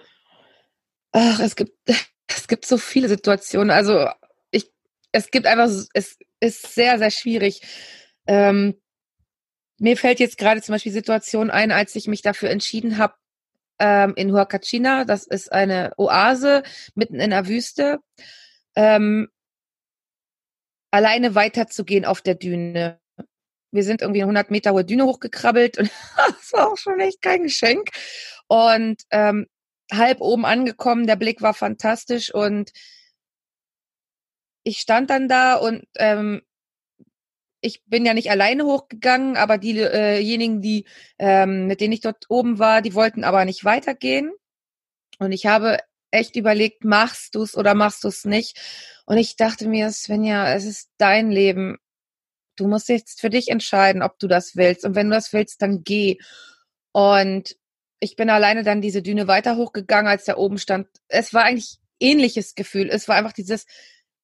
Ach, 1.13 1.39
es 1.39 1.55
gibt, 1.55 1.73
es 2.27 2.49
gibt 2.49 2.67
so 2.67 2.79
viele 2.79 3.09
Situationen. 3.09 3.71
Also 3.71 4.09
ich, 4.51 4.73
es 5.13 5.31
gibt 5.31 5.47
einfach, 5.47 5.71
es 5.95 6.19
ist 6.41 6.75
sehr, 6.75 6.99
sehr 6.99 7.13
schwierig. 7.13 7.63
Ähm, 8.27 8.75
mir 9.79 9.97
fällt 9.97 10.19
jetzt 10.19 10.37
gerade 10.37 10.61
zum 10.61 10.75
Beispiel 10.75 10.93
Situation 10.93 11.49
ein, 11.49 11.71
als 11.71 11.95
ich 11.95 12.09
mich 12.09 12.23
dafür 12.23 12.51
entschieden 12.51 12.99
habe, 12.99 13.15
ähm, 13.81 14.13
in 14.15 14.33
Huacachina, 14.33 15.05
das 15.05 15.27
ist 15.27 15.51
eine 15.51 15.93
Oase 15.97 16.63
mitten 16.95 17.19
in 17.19 17.31
der 17.31 17.49
Wüste, 17.49 17.99
ähm, 18.77 19.29
alleine 20.93 21.35
weiterzugehen 21.35 22.05
auf 22.05 22.21
der 22.21 22.35
Düne. 22.35 23.01
Wir 23.73 23.85
sind 23.85 24.03
irgendwie 24.03 24.21
eine 24.21 24.31
100 24.31 24.51
Meter 24.51 24.73
hohe 24.73 24.85
Düne 24.85 25.05
hochgekrabbelt 25.05 25.79
und 25.79 25.91
das 26.17 26.53
war 26.53 26.71
auch 26.71 26.77
schon 26.77 27.01
echt 27.01 27.23
kein 27.23 27.43
Geschenk. 27.43 27.89
Und 28.47 29.03
ähm, 29.11 29.47
halb 29.93 30.21
oben 30.21 30.45
angekommen, 30.45 31.07
der 31.07 31.17
Blick 31.17 31.41
war 31.41 31.55
fantastisch 31.55 32.33
und 32.33 32.73
ich 34.63 34.79
stand 34.79 35.11
dann 35.11 35.29
da 35.29 35.55
und 35.55 35.85
ähm, 35.97 36.43
ich 37.61 37.83
bin 37.87 38.07
ja 38.07 38.15
nicht 38.15 38.31
alleine 38.31 38.65
hochgegangen, 38.65 39.37
aber 39.37 39.59
diejenigen, 39.59 40.59
äh 40.59 40.61
die, 40.61 40.85
ähm, 41.19 41.67
mit 41.67 41.81
denen 41.81 41.93
ich 41.93 42.01
dort 42.01 42.27
oben 42.29 42.59
war, 42.59 42.83
die 42.83 42.95
wollten 42.95 43.25
aber 43.25 43.45
nicht 43.45 43.65
weitergehen. 43.65 44.33
Und 45.19 45.33
ich 45.33 45.47
habe 45.47 45.79
echt 46.11 46.37
überlegt, 46.37 46.85
machst 46.85 47.35
du's 47.35 47.57
oder 47.57 47.75
machst 47.75 48.05
du's 48.05 48.25
nicht? 48.25 48.59
Und 49.07 49.19
ich 49.19 49.37
dachte 49.37 49.69
mir, 49.69 49.91
Svenja, 49.91 50.55
es 50.55 50.65
ist 50.65 50.91
dein 50.99 51.31
Leben. 51.31 51.77
Du 52.57 52.67
musst 52.67 52.89
jetzt 52.89 53.21
für 53.21 53.31
dich 53.31 53.49
entscheiden, 53.49 54.03
ob 54.03 54.19
du 54.19 54.27
das 54.27 54.57
willst. 54.57 54.85
Und 54.85 54.95
wenn 54.95 55.09
du 55.09 55.15
das 55.15 55.33
willst, 55.33 55.63
dann 55.63 55.85
geh. 55.85 56.19
Und 56.93 57.57
ich 58.01 58.17
bin 58.17 58.31
alleine 58.31 58.65
dann 58.65 58.81
diese 58.81 59.03
Düne 59.03 59.29
weiter 59.29 59.57
hochgegangen, 59.57 60.11
als 60.11 60.25
der 60.25 60.39
oben 60.39 60.59
stand. 60.59 60.89
Es 61.09 61.35
war 61.35 61.45
eigentlich 61.45 61.79
ähnliches 62.01 62.55
Gefühl. 62.55 62.89
Es 62.91 63.09
war 63.09 63.17
einfach 63.17 63.33
dieses, 63.33 63.67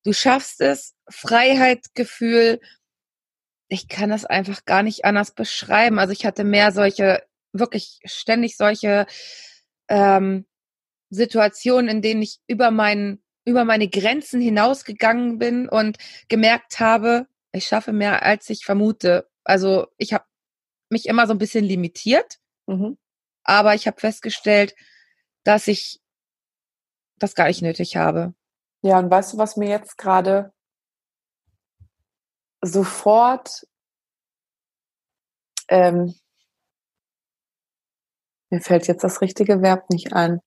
du 0.02 0.12
schaffst 0.12 0.60
es, 0.60 0.94
Freiheitsgefühl, 1.08 2.60
ich 3.68 3.88
kann 3.88 4.10
das 4.10 4.24
einfach 4.24 4.64
gar 4.64 4.82
nicht 4.82 5.04
anders 5.04 5.32
beschreiben. 5.32 5.98
Also 5.98 6.12
ich 6.12 6.24
hatte 6.24 6.44
mehr 6.44 6.72
solche, 6.72 7.22
wirklich 7.52 8.00
ständig 8.04 8.56
solche 8.56 9.06
ähm, 9.88 10.46
Situationen, 11.10 11.88
in 11.88 12.02
denen 12.02 12.22
ich 12.22 12.40
über 12.46 12.70
meinen 12.70 13.22
über 13.46 13.64
meine 13.64 13.88
Grenzen 13.88 14.40
hinausgegangen 14.40 15.38
bin 15.38 15.68
und 15.68 15.98
gemerkt 16.28 16.80
habe, 16.80 17.28
ich 17.52 17.66
schaffe 17.66 17.92
mehr, 17.92 18.22
als 18.24 18.50
ich 18.50 18.64
vermute. 18.64 19.28
Also 19.44 19.86
ich 19.98 20.12
habe 20.12 20.24
mich 20.90 21.06
immer 21.06 21.26
so 21.26 21.32
ein 21.32 21.38
bisschen 21.38 21.64
limitiert, 21.64 22.38
mhm. 22.66 22.98
aber 23.44 23.74
ich 23.74 23.86
habe 23.86 24.00
festgestellt, 24.00 24.74
dass 25.44 25.68
ich 25.68 26.00
das 27.18 27.36
gar 27.36 27.46
nicht 27.46 27.62
nötig 27.62 27.96
habe. 27.96 28.34
Ja, 28.82 28.98
und 28.98 29.10
weißt 29.10 29.34
du, 29.34 29.38
was 29.38 29.56
mir 29.56 29.68
jetzt 29.68 29.96
gerade 29.96 30.52
sofort 32.66 33.66
ähm, 35.68 36.14
mir 38.50 38.60
fällt 38.60 38.86
jetzt 38.86 39.04
das 39.04 39.20
richtige 39.20 39.62
Verb 39.62 39.90
nicht 39.90 40.12
ein. 40.12 40.40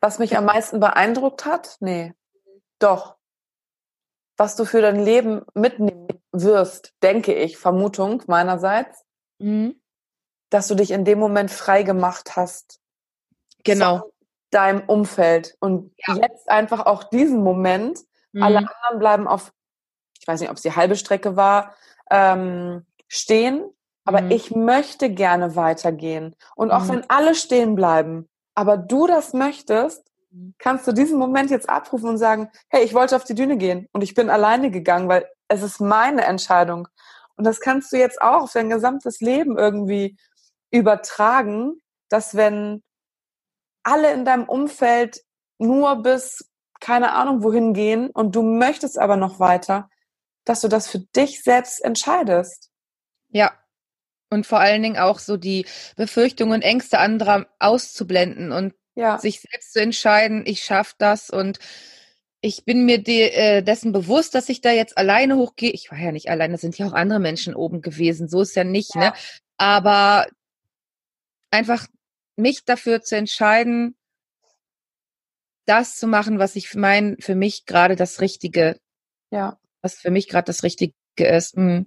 Was 0.00 0.18
mich 0.18 0.36
am 0.36 0.44
meisten 0.44 0.80
beeindruckt 0.80 1.44
hat? 1.44 1.76
Nee. 1.80 2.12
Doch. 2.78 3.16
Was 4.36 4.56
du 4.56 4.64
für 4.64 4.82
dein 4.82 4.98
Leben 5.02 5.42
mitnehmen 5.54 6.08
wirst, 6.32 6.92
denke 7.02 7.32
ich, 7.32 7.56
Vermutung 7.56 8.22
meinerseits, 8.26 9.04
mhm. 9.38 9.80
dass 10.50 10.66
du 10.66 10.74
dich 10.74 10.90
in 10.90 11.04
dem 11.04 11.20
Moment 11.20 11.50
frei 11.50 11.84
gemacht 11.84 12.36
hast. 12.36 12.80
Genau. 13.62 14.10
Deinem 14.50 14.86
Umfeld. 14.88 15.56
Und 15.60 15.94
ja. 16.06 16.16
jetzt 16.16 16.48
einfach 16.50 16.86
auch 16.86 17.04
diesen 17.04 17.42
Moment. 17.42 18.00
Mhm. 18.32 18.42
Alle 18.42 18.58
anderen 18.58 18.98
bleiben 18.98 19.28
auf, 19.28 19.52
ich 20.24 20.28
weiß 20.28 20.40
nicht, 20.40 20.48
ob 20.48 20.56
es 20.56 20.62
die 20.62 20.74
halbe 20.74 20.96
Strecke 20.96 21.36
war, 21.36 21.74
ähm, 22.10 22.86
stehen. 23.08 23.62
Aber 24.06 24.22
mhm. 24.22 24.30
ich 24.30 24.56
möchte 24.56 25.10
gerne 25.10 25.54
weitergehen. 25.54 26.34
Und 26.56 26.70
auch 26.70 26.84
mhm. 26.84 26.88
wenn 26.88 27.10
alle 27.10 27.34
stehen 27.34 27.74
bleiben, 27.74 28.26
aber 28.54 28.78
du 28.78 29.06
das 29.06 29.34
möchtest, 29.34 30.10
mhm. 30.30 30.54
kannst 30.56 30.86
du 30.86 30.92
diesen 30.92 31.18
Moment 31.18 31.50
jetzt 31.50 31.68
abrufen 31.68 32.08
und 32.08 32.16
sagen, 32.16 32.50
hey, 32.68 32.82
ich 32.84 32.94
wollte 32.94 33.16
auf 33.16 33.24
die 33.24 33.34
Düne 33.34 33.58
gehen 33.58 33.86
und 33.92 34.00
ich 34.00 34.14
bin 34.14 34.30
alleine 34.30 34.70
gegangen, 34.70 35.10
weil 35.10 35.28
es 35.48 35.62
ist 35.62 35.78
meine 35.78 36.24
Entscheidung. 36.24 36.88
Und 37.36 37.44
das 37.44 37.60
kannst 37.60 37.92
du 37.92 37.98
jetzt 37.98 38.22
auch 38.22 38.44
auf 38.44 38.52
dein 38.52 38.70
gesamtes 38.70 39.20
Leben 39.20 39.58
irgendwie 39.58 40.16
übertragen, 40.70 41.82
dass 42.08 42.34
wenn 42.34 42.82
alle 43.82 44.10
in 44.14 44.24
deinem 44.24 44.44
Umfeld 44.44 45.22
nur 45.58 45.96
bis 45.96 46.50
keine 46.80 47.12
Ahnung 47.12 47.42
wohin 47.42 47.74
gehen 47.74 48.08
und 48.08 48.34
du 48.34 48.42
möchtest 48.42 48.98
aber 48.98 49.16
noch 49.16 49.38
weiter, 49.38 49.90
dass 50.44 50.60
du 50.60 50.68
das 50.68 50.88
für 50.88 51.00
dich 51.00 51.42
selbst 51.42 51.82
entscheidest. 51.84 52.70
Ja. 53.30 53.52
Und 54.30 54.46
vor 54.46 54.60
allen 54.60 54.82
Dingen 54.82 54.98
auch 54.98 55.18
so 55.18 55.36
die 55.36 55.66
Befürchtungen 55.96 56.54
und 56.54 56.62
Ängste 56.62 56.98
anderer 56.98 57.46
auszublenden 57.58 58.52
und 58.52 58.74
ja. 58.94 59.18
sich 59.18 59.40
selbst 59.40 59.72
zu 59.72 59.80
entscheiden, 59.80 60.44
ich 60.46 60.62
schaffe 60.62 60.94
das 60.98 61.30
und 61.30 61.58
ich 62.40 62.64
bin 62.64 62.84
mir 62.84 63.02
de, 63.02 63.30
äh, 63.30 63.62
dessen 63.62 63.92
bewusst, 63.92 64.34
dass 64.34 64.48
ich 64.48 64.60
da 64.60 64.70
jetzt 64.70 64.98
alleine 64.98 65.36
hochgehe. 65.36 65.70
Ich 65.70 65.90
war 65.90 65.98
ja 65.98 66.12
nicht 66.12 66.28
alleine, 66.28 66.54
es 66.54 66.60
sind 66.60 66.76
ja 66.76 66.86
auch 66.86 66.92
andere 66.92 67.18
Menschen 67.18 67.54
oben 67.54 67.80
gewesen, 67.80 68.28
so 68.28 68.42
ist 68.42 68.54
ja 68.54 68.64
nicht, 68.64 68.94
ne? 68.94 69.04
ja. 69.04 69.10
ne? 69.10 69.16
Aber 69.56 70.26
einfach 71.50 71.86
mich 72.36 72.64
dafür 72.64 73.00
zu 73.00 73.16
entscheiden, 73.16 73.96
das 75.64 75.96
zu 75.96 76.06
machen, 76.06 76.38
was 76.38 76.56
ich 76.56 76.74
meine, 76.74 77.16
für 77.20 77.34
mich 77.34 77.64
gerade 77.64 77.96
das 77.96 78.20
Richtige. 78.20 78.78
Ja. 79.30 79.58
Was 79.84 79.96
für 79.96 80.10
mich 80.10 80.28
gerade 80.30 80.46
das 80.46 80.62
Richtige 80.62 80.94
ist. 81.18 81.58
Mhm. 81.58 81.86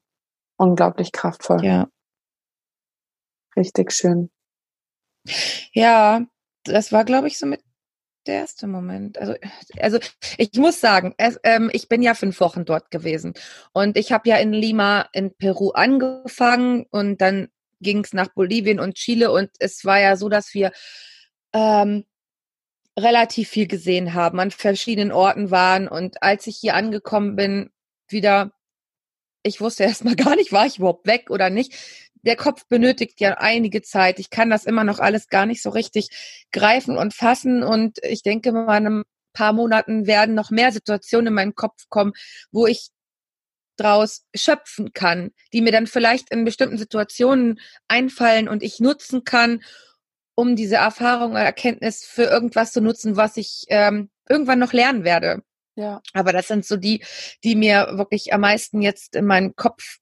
Unglaublich 0.55 1.11
kraftvoll. 1.11 1.65
Ja. 1.65 1.87
Richtig 3.55 3.91
schön. 3.91 4.29
Ja, 5.73 6.27
das 6.63 6.91
war, 6.91 7.05
glaube 7.05 7.27
ich, 7.27 7.39
so 7.39 7.47
mit 7.47 7.63
der 8.27 8.35
erste 8.35 8.67
Moment. 8.67 9.17
Also, 9.17 9.33
also 9.79 9.97
ich 10.37 10.53
muss 10.53 10.79
sagen, 10.79 11.15
es, 11.17 11.39
ähm, 11.43 11.71
ich 11.73 11.89
bin 11.89 12.03
ja 12.03 12.13
fünf 12.13 12.39
Wochen 12.39 12.65
dort 12.65 12.91
gewesen 12.91 13.33
und 13.73 13.97
ich 13.97 14.11
habe 14.11 14.29
ja 14.29 14.37
in 14.37 14.53
Lima 14.53 15.09
in 15.11 15.33
Peru 15.35 15.71
angefangen 15.71 16.85
und 16.91 17.19
dann 17.19 17.47
ging 17.79 18.03
es 18.03 18.13
nach 18.13 18.27
Bolivien 18.27 18.79
und 18.79 18.93
Chile 18.93 19.31
und 19.31 19.49
es 19.57 19.85
war 19.85 19.99
ja 19.99 20.17
so, 20.17 20.29
dass 20.29 20.53
wir 20.53 20.71
ähm, 21.51 22.05
relativ 22.99 23.49
viel 23.49 23.67
gesehen 23.67 24.13
haben, 24.13 24.39
an 24.39 24.51
verschiedenen 24.51 25.11
Orten 25.11 25.49
waren 25.49 25.87
und 25.87 26.21
als 26.21 26.45
ich 26.45 26.57
hier 26.57 26.75
angekommen 26.75 27.35
bin, 27.35 27.71
wieder, 28.11 28.51
ich 29.43 29.61
wusste 29.61 29.83
erstmal 29.83 30.15
gar 30.17 30.35
nicht, 30.35 30.51
war 30.51 30.65
ich 30.65 30.77
überhaupt 30.77 31.07
weg 31.07 31.29
oder 31.29 31.49
nicht. 31.49 31.73
Der 32.23 32.35
Kopf 32.35 32.65
benötigt 32.67 33.21
ja 33.21 33.35
einige 33.35 33.81
Zeit. 33.81 34.19
Ich 34.19 34.29
kann 34.29 34.49
das 34.49 34.65
immer 34.65 34.83
noch 34.83 34.99
alles 34.99 35.29
gar 35.29 35.45
nicht 35.45 35.61
so 35.61 35.69
richtig 35.69 36.09
greifen 36.51 36.97
und 36.97 37.13
fassen 37.13 37.63
und 37.63 37.99
ich 38.03 38.23
denke 38.23 38.49
in 38.49 38.57
ein 38.57 39.03
paar 39.33 39.53
Monaten 39.53 40.07
werden 40.07 40.35
noch 40.35 40.49
mehr 40.49 40.71
Situationen 40.71 41.27
in 41.27 41.33
meinen 41.33 41.55
Kopf 41.55 41.85
kommen, 41.89 42.13
wo 42.51 42.65
ich 42.65 42.89
draus 43.77 44.25
schöpfen 44.35 44.93
kann, 44.93 45.31
die 45.53 45.61
mir 45.61 45.71
dann 45.71 45.87
vielleicht 45.87 46.31
in 46.31 46.43
bestimmten 46.43 46.77
Situationen 46.77 47.59
einfallen 47.87 48.49
und 48.49 48.63
ich 48.63 48.79
nutzen 48.79 49.23
kann, 49.23 49.61
um 50.35 50.55
diese 50.55 50.75
Erfahrung 50.75 51.31
oder 51.31 51.43
Erkenntnis 51.43 52.03
für 52.03 52.23
irgendwas 52.23 52.73
zu 52.73 52.81
nutzen, 52.81 53.15
was 53.15 53.37
ich 53.37 53.65
ähm, 53.69 54.09
irgendwann 54.27 54.59
noch 54.59 54.73
lernen 54.73 55.03
werde. 55.03 55.43
Ja. 55.77 56.01
Aber 56.13 56.33
das 56.33 56.47
sind 56.47 56.65
so 56.65 56.75
die, 56.75 57.05
die 57.43 57.55
mir 57.55 57.89
wirklich 57.93 58.33
am 58.33 58.41
meisten 58.41 58.81
jetzt 58.81 59.15
in 59.15 59.25
meinem 59.25 59.55
Kopf 59.55 59.99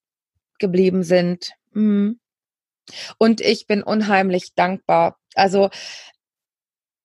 geblieben 0.57 1.03
sind. 1.03 1.51
Mhm. 1.71 2.19
Und 3.17 3.41
ich 3.41 3.67
bin 3.67 3.83
unheimlich 3.83 4.53
dankbar. 4.55 5.19
Also 5.33 5.69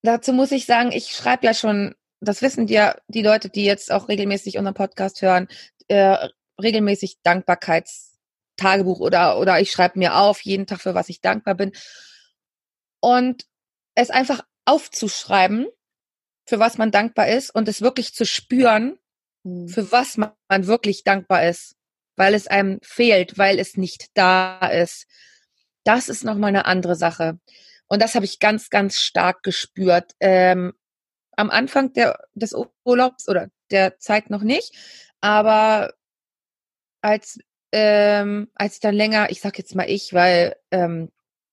dazu 0.03 0.33
muss 0.33 0.53
ich 0.53 0.67
sagen, 0.67 0.93
ich 0.93 1.09
schreibe 1.09 1.47
ja 1.47 1.53
schon, 1.53 1.97
das 2.21 2.43
wissen 2.43 2.69
ja 2.69 2.97
die 3.09 3.23
Leute, 3.23 3.51
die 3.51 3.65
jetzt 3.65 3.91
auch 3.91 4.09
regelmäßig 4.09 4.57
unseren 4.57 4.75
Podcast 4.75 5.21
hören, 5.21 5.49
äh, 5.89 6.29
regelmäßig 6.63 7.17
Dankbarkeitstagebuch 7.25 9.01
oder, 9.01 9.41
oder 9.41 9.61
ich 9.61 9.73
schreibe 9.73 9.99
mir 9.99 10.15
auf, 10.17 10.43
jeden 10.43 10.67
Tag, 10.69 10.81
für 10.81 10.95
was 10.95 11.09
ich 11.09 11.21
dankbar 11.21 11.57
bin. 11.57 11.73
Und 13.01 13.47
es 13.97 14.11
einfach 14.11 14.43
aufzuschreiben, 14.65 15.67
für 16.51 16.59
was 16.59 16.79
man 16.79 16.91
dankbar 16.91 17.29
ist 17.29 17.55
und 17.55 17.69
es 17.69 17.81
wirklich 17.81 18.13
zu 18.13 18.27
spüren, 18.27 18.99
mhm. 19.45 19.69
für 19.69 19.93
was 19.93 20.17
man, 20.17 20.33
man 20.49 20.67
wirklich 20.67 21.05
dankbar 21.05 21.49
ist, 21.49 21.77
weil 22.17 22.35
es 22.35 22.49
einem 22.49 22.81
fehlt, 22.83 23.39
weil 23.39 23.61
es 23.61 23.77
nicht 23.77 24.09
da 24.15 24.67
ist. 24.67 25.07
Das 25.85 26.09
ist 26.09 26.25
nochmal 26.25 26.49
eine 26.49 26.65
andere 26.65 26.97
Sache. 26.97 27.39
Und 27.87 28.03
das 28.03 28.17
habe 28.17 28.25
ich 28.25 28.41
ganz, 28.41 28.69
ganz 28.69 28.97
stark 28.97 29.45
gespürt. 29.45 30.11
Ähm, 30.19 30.73
am 31.37 31.51
Anfang 31.51 31.93
der, 31.93 32.19
des 32.35 32.53
Urlaubs 32.85 33.29
oder 33.29 33.47
der 33.71 34.01
Zeit 34.01 34.29
noch 34.29 34.43
nicht, 34.43 34.75
aber 35.21 35.95
als 37.01 37.39
ähm, 37.71 38.49
als 38.57 38.75
ich 38.75 38.81
dann 38.81 38.97
länger, 38.97 39.31
ich 39.31 39.41
sag 39.41 39.57
jetzt 39.57 39.77
mal 39.77 39.89
ich, 39.89 40.13
weil 40.13 40.57
ähm, 40.73 41.13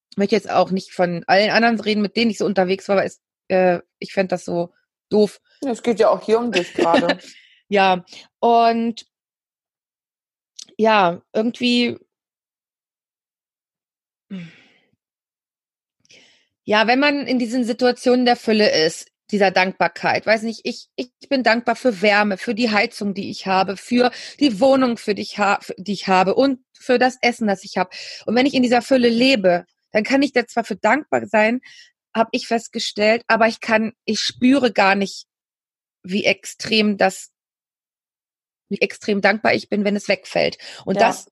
ich 0.09 0.17
möchte 0.17 0.35
jetzt 0.35 0.49
auch 0.49 0.71
nicht 0.71 0.91
von 0.91 1.23
allen 1.27 1.51
anderen 1.51 1.79
reden, 1.79 2.01
mit 2.01 2.15
denen 2.15 2.31
ich 2.31 2.39
so 2.39 2.45
unterwegs 2.47 2.89
war, 2.89 2.95
aber 2.95 3.05
es, 3.05 3.21
äh, 3.49 3.81
ich 3.99 4.13
fände 4.13 4.29
das 4.29 4.43
so 4.43 4.73
doof. 5.09 5.39
Es 5.61 5.83
geht 5.83 5.99
ja 5.99 6.09
auch 6.09 6.23
hier 6.23 6.39
um 6.39 6.51
dich 6.51 6.73
gerade. 6.73 7.19
ja, 7.67 8.05
und 8.39 9.05
ja, 10.77 11.21
irgendwie 11.33 11.97
ja, 16.63 16.85
wenn 16.85 16.99
man 16.99 17.25
in 17.27 17.39
diesen 17.39 17.63
Situationen 17.63 18.25
der 18.25 18.35
Fülle 18.35 18.69
ist, 18.85 19.09
dieser 19.31 19.51
Dankbarkeit. 19.51 20.25
Weiß 20.25 20.43
nicht, 20.43 20.61
ich, 20.63 20.87
ich 20.95 21.09
bin 21.29 21.43
dankbar 21.43 21.75
für 21.75 22.01
Wärme, 22.01 22.37
für 22.37 22.55
die 22.55 22.71
Heizung, 22.71 23.13
die 23.13 23.29
ich 23.29 23.45
habe, 23.45 23.77
für 23.77 24.11
die 24.39 24.59
Wohnung, 24.59 24.97
für 24.97 25.15
die 25.15 25.21
ich, 25.21 25.37
ha 25.37 25.59
die 25.77 25.93
ich 25.93 26.07
habe 26.07 26.35
und 26.35 26.59
für 26.73 26.97
das 26.97 27.17
Essen, 27.21 27.47
das 27.47 27.63
ich 27.63 27.77
habe. 27.77 27.89
Und 28.25 28.35
wenn 28.35 28.45
ich 28.45 28.53
in 28.53 28.63
dieser 28.63 28.81
Fülle 28.81 29.09
lebe, 29.09 29.65
dann 29.91 30.03
kann 30.03 30.21
ich 30.21 30.33
da 30.33 30.45
zwar 30.45 30.63
für 30.63 30.75
dankbar 30.75 31.27
sein, 31.27 31.61
habe 32.17 32.29
ich 32.33 32.47
festgestellt, 32.47 33.23
aber 33.27 33.47
ich 33.47 33.59
kann, 33.59 33.93
ich 34.05 34.19
spüre 34.19 34.71
gar 34.71 34.95
nicht, 34.95 35.27
wie 36.03 36.25
extrem 36.25 36.97
das, 36.97 37.31
wie 38.69 38.81
extrem 38.81 39.21
dankbar 39.21 39.53
ich 39.53 39.69
bin, 39.69 39.83
wenn 39.83 39.95
es 39.95 40.07
wegfällt. 40.07 40.57
Und 40.85 40.95
ja. 40.95 41.07
das, 41.07 41.31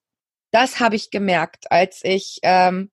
das 0.52 0.80
habe 0.80 0.96
ich 0.96 1.10
gemerkt, 1.10 1.70
als 1.70 2.00
ich 2.02 2.38
ähm, 2.42 2.90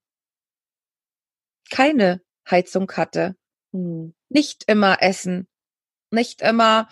keine 1.70 2.22
Heizung 2.50 2.92
hatte. 2.92 3.36
Hm 3.72 4.14
nicht 4.34 4.64
immer 4.68 5.02
essen, 5.02 5.48
nicht 6.12 6.42
immer 6.42 6.90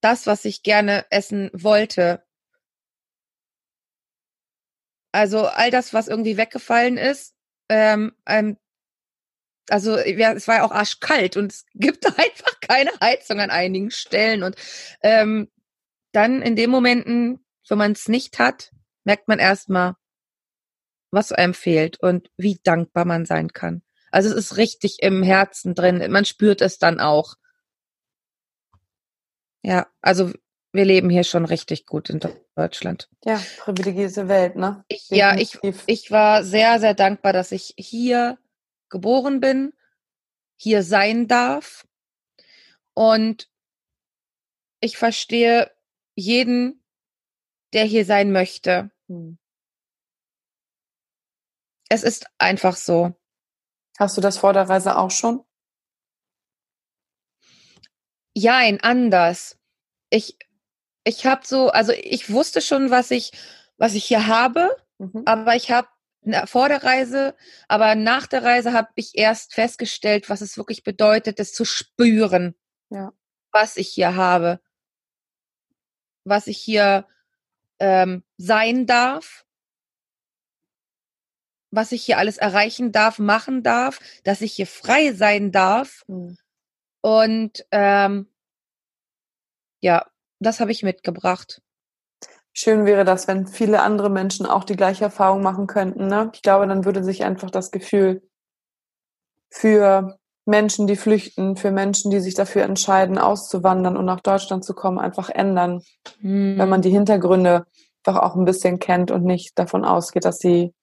das, 0.00 0.26
was 0.26 0.44
ich 0.44 0.62
gerne 0.62 1.06
essen 1.10 1.50
wollte. 1.54 2.24
Also 5.12 5.46
all 5.46 5.70
das, 5.70 5.94
was 5.94 6.08
irgendwie 6.08 6.36
weggefallen 6.36 6.98
ist, 6.98 7.34
ähm, 7.68 8.14
ähm, 8.26 8.58
also 9.68 9.98
ja, 9.98 10.32
es 10.32 10.48
war 10.48 10.56
ja 10.56 10.64
auch 10.64 10.72
arschkalt 10.72 11.36
und 11.36 11.52
es 11.52 11.66
gibt 11.74 12.06
einfach 12.18 12.60
keine 12.60 12.90
Heizung 13.00 13.40
an 13.40 13.50
einigen 13.50 13.90
Stellen. 13.90 14.42
Und 14.42 14.56
ähm, 15.02 15.48
dann 16.12 16.42
in 16.42 16.56
den 16.56 16.70
Momenten, 16.70 17.44
wenn 17.68 17.78
man 17.78 17.92
es 17.92 18.08
nicht 18.08 18.38
hat, 18.38 18.72
merkt 19.04 19.28
man 19.28 19.38
erstmal, 19.38 19.94
was 21.10 21.32
einem 21.32 21.54
fehlt 21.54 22.00
und 22.00 22.30
wie 22.36 22.60
dankbar 22.62 23.04
man 23.04 23.24
sein 23.24 23.52
kann. 23.52 23.82
Also 24.10 24.30
es 24.30 24.34
ist 24.34 24.56
richtig 24.56 24.98
im 25.00 25.22
Herzen 25.22 25.74
drin. 25.74 26.10
Man 26.10 26.24
spürt 26.24 26.60
es 26.60 26.78
dann 26.78 27.00
auch. 27.00 27.34
Ja, 29.62 29.86
also 30.00 30.32
wir 30.72 30.84
leben 30.84 31.10
hier 31.10 31.24
schon 31.24 31.44
richtig 31.44 31.86
gut 31.86 32.10
in 32.10 32.20
Deutschland. 32.54 33.08
Ja, 33.24 33.40
privilegierte 33.58 34.28
Welt, 34.28 34.56
ne? 34.56 34.84
Ich, 34.88 35.08
ja, 35.08 35.36
ich, 35.36 35.58
ich 35.86 36.10
war 36.10 36.44
sehr, 36.44 36.78
sehr 36.78 36.94
dankbar, 36.94 37.32
dass 37.32 37.52
ich 37.52 37.74
hier 37.76 38.38
geboren 38.88 39.40
bin, 39.40 39.72
hier 40.56 40.82
sein 40.82 41.28
darf. 41.28 41.86
Und 42.94 43.50
ich 44.80 44.96
verstehe 44.96 45.70
jeden, 46.14 46.84
der 47.72 47.84
hier 47.84 48.04
sein 48.04 48.32
möchte. 48.32 48.90
Hm. 49.08 49.38
Es 51.88 52.02
ist 52.02 52.26
einfach 52.38 52.76
so. 52.76 53.14
Hast 53.98 54.16
du 54.16 54.20
das 54.20 54.38
vor 54.38 54.52
der 54.52 54.68
Reise 54.68 54.96
auch 54.96 55.10
schon? 55.10 55.44
Ja, 58.34 58.56
ein 58.58 58.80
anders. 58.80 59.58
Ich, 60.10 60.38
ich 61.04 61.26
habe 61.26 61.46
so, 61.46 61.70
also 61.70 61.92
ich 61.92 62.30
wusste 62.30 62.60
schon, 62.60 62.90
was 62.90 63.10
ich, 63.10 63.32
was 63.76 63.94
ich 63.94 64.04
hier 64.04 64.26
habe, 64.26 64.76
mhm. 64.98 65.22
aber 65.26 65.56
ich 65.56 65.70
habe 65.70 65.88
vor 66.46 66.68
der 66.68 66.82
Reise, 66.84 67.34
aber 67.68 67.94
nach 67.94 68.26
der 68.26 68.42
Reise 68.42 68.72
habe 68.72 68.88
ich 68.94 69.16
erst 69.16 69.54
festgestellt, 69.54 70.28
was 70.28 70.40
es 70.40 70.56
wirklich 70.56 70.82
bedeutet, 70.82 71.40
es 71.40 71.52
zu 71.52 71.64
spüren, 71.64 72.54
ja. 72.90 73.12
was 73.52 73.76
ich 73.76 73.88
hier 73.88 74.14
habe, 74.14 74.60
was 76.24 76.46
ich 76.46 76.58
hier 76.58 77.06
ähm, 77.78 78.24
sein 78.36 78.86
darf, 78.86 79.44
was 81.70 81.92
ich 81.92 82.04
hier 82.04 82.18
alles 82.18 82.38
erreichen 82.38 82.92
darf, 82.92 83.18
machen 83.18 83.62
darf, 83.62 84.00
dass 84.24 84.40
ich 84.40 84.54
hier 84.54 84.66
frei 84.66 85.12
sein 85.12 85.52
darf. 85.52 86.04
Mhm. 86.06 86.38
Und 87.00 87.66
ähm, 87.70 88.32
ja, 89.80 90.06
das 90.40 90.60
habe 90.60 90.72
ich 90.72 90.82
mitgebracht. 90.82 91.62
Schön 92.60 92.86
wäre 92.86 93.04
das, 93.04 93.28
wenn 93.28 93.46
viele 93.46 93.82
andere 93.82 94.10
Menschen 94.10 94.44
auch 94.44 94.64
die 94.64 94.74
gleiche 94.74 95.04
Erfahrung 95.04 95.42
machen 95.42 95.68
könnten. 95.68 96.08
Ne? 96.08 96.28
Ich 96.34 96.42
glaube, 96.42 96.66
dann 96.66 96.84
würde 96.84 97.04
sich 97.04 97.22
einfach 97.22 97.52
das 97.52 97.70
Gefühl 97.70 98.20
für 99.48 100.18
Menschen, 100.44 100.88
die 100.88 100.96
flüchten, 100.96 101.54
für 101.54 101.70
Menschen, 101.70 102.10
die 102.10 102.18
sich 102.18 102.34
dafür 102.34 102.64
entscheiden, 102.64 103.16
auszuwandern 103.16 103.96
und 103.96 104.06
nach 104.06 104.18
Deutschland 104.18 104.64
zu 104.64 104.74
kommen, 104.74 104.98
einfach 104.98 105.30
ändern. 105.30 105.82
Mhm. 106.20 106.58
Wenn 106.58 106.68
man 106.68 106.82
die 106.82 106.90
Hintergründe 106.90 107.64
einfach 108.04 108.20
auch 108.20 108.34
ein 108.34 108.44
bisschen 108.44 108.80
kennt 108.80 109.12
und 109.12 109.22
nicht 109.22 109.56
davon 109.56 109.84
ausgeht, 109.84 110.24
dass 110.24 110.38
sie 110.38 110.74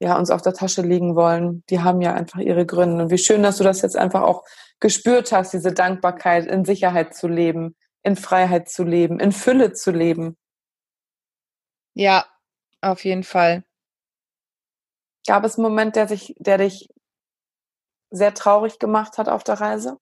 ja 0.00 0.16
uns 0.16 0.30
auf 0.30 0.40
der 0.40 0.54
Tasche 0.54 0.80
liegen 0.80 1.16
wollen. 1.16 1.64
Die 1.68 1.80
haben 1.80 2.00
ja 2.00 2.14
einfach 2.14 2.40
ihre 2.40 2.64
Gründe. 2.64 3.04
Und 3.04 3.10
wie 3.10 3.18
schön, 3.18 3.42
dass 3.42 3.58
du 3.58 3.64
das 3.64 3.82
jetzt 3.82 3.98
einfach 3.98 4.22
auch 4.22 4.42
gespürt 4.80 5.32
hast, 5.32 5.52
diese 5.52 5.74
Dankbarkeit, 5.74 6.46
in 6.46 6.64
Sicherheit 6.64 7.14
zu 7.14 7.28
leben, 7.28 7.76
in 8.02 8.16
Freiheit 8.16 8.70
zu 8.70 8.84
leben, 8.84 9.20
in 9.20 9.32
Fülle 9.32 9.74
zu 9.74 9.90
leben. 9.90 10.38
Ja, 11.96 12.26
auf 12.80 13.04
jeden 13.04 13.22
Fall. 13.24 13.64
Gab 15.26 15.44
es 15.44 15.56
einen 15.56 15.62
Moment, 15.64 15.96
der, 15.96 16.06
sich, 16.08 16.34
der 16.38 16.58
dich 16.58 16.88
sehr 18.10 18.32
traurig 18.34 18.78
gemacht 18.78 19.18
hat 19.18 19.28
auf 19.28 19.44
der 19.44 19.60
Reise? 19.60 19.98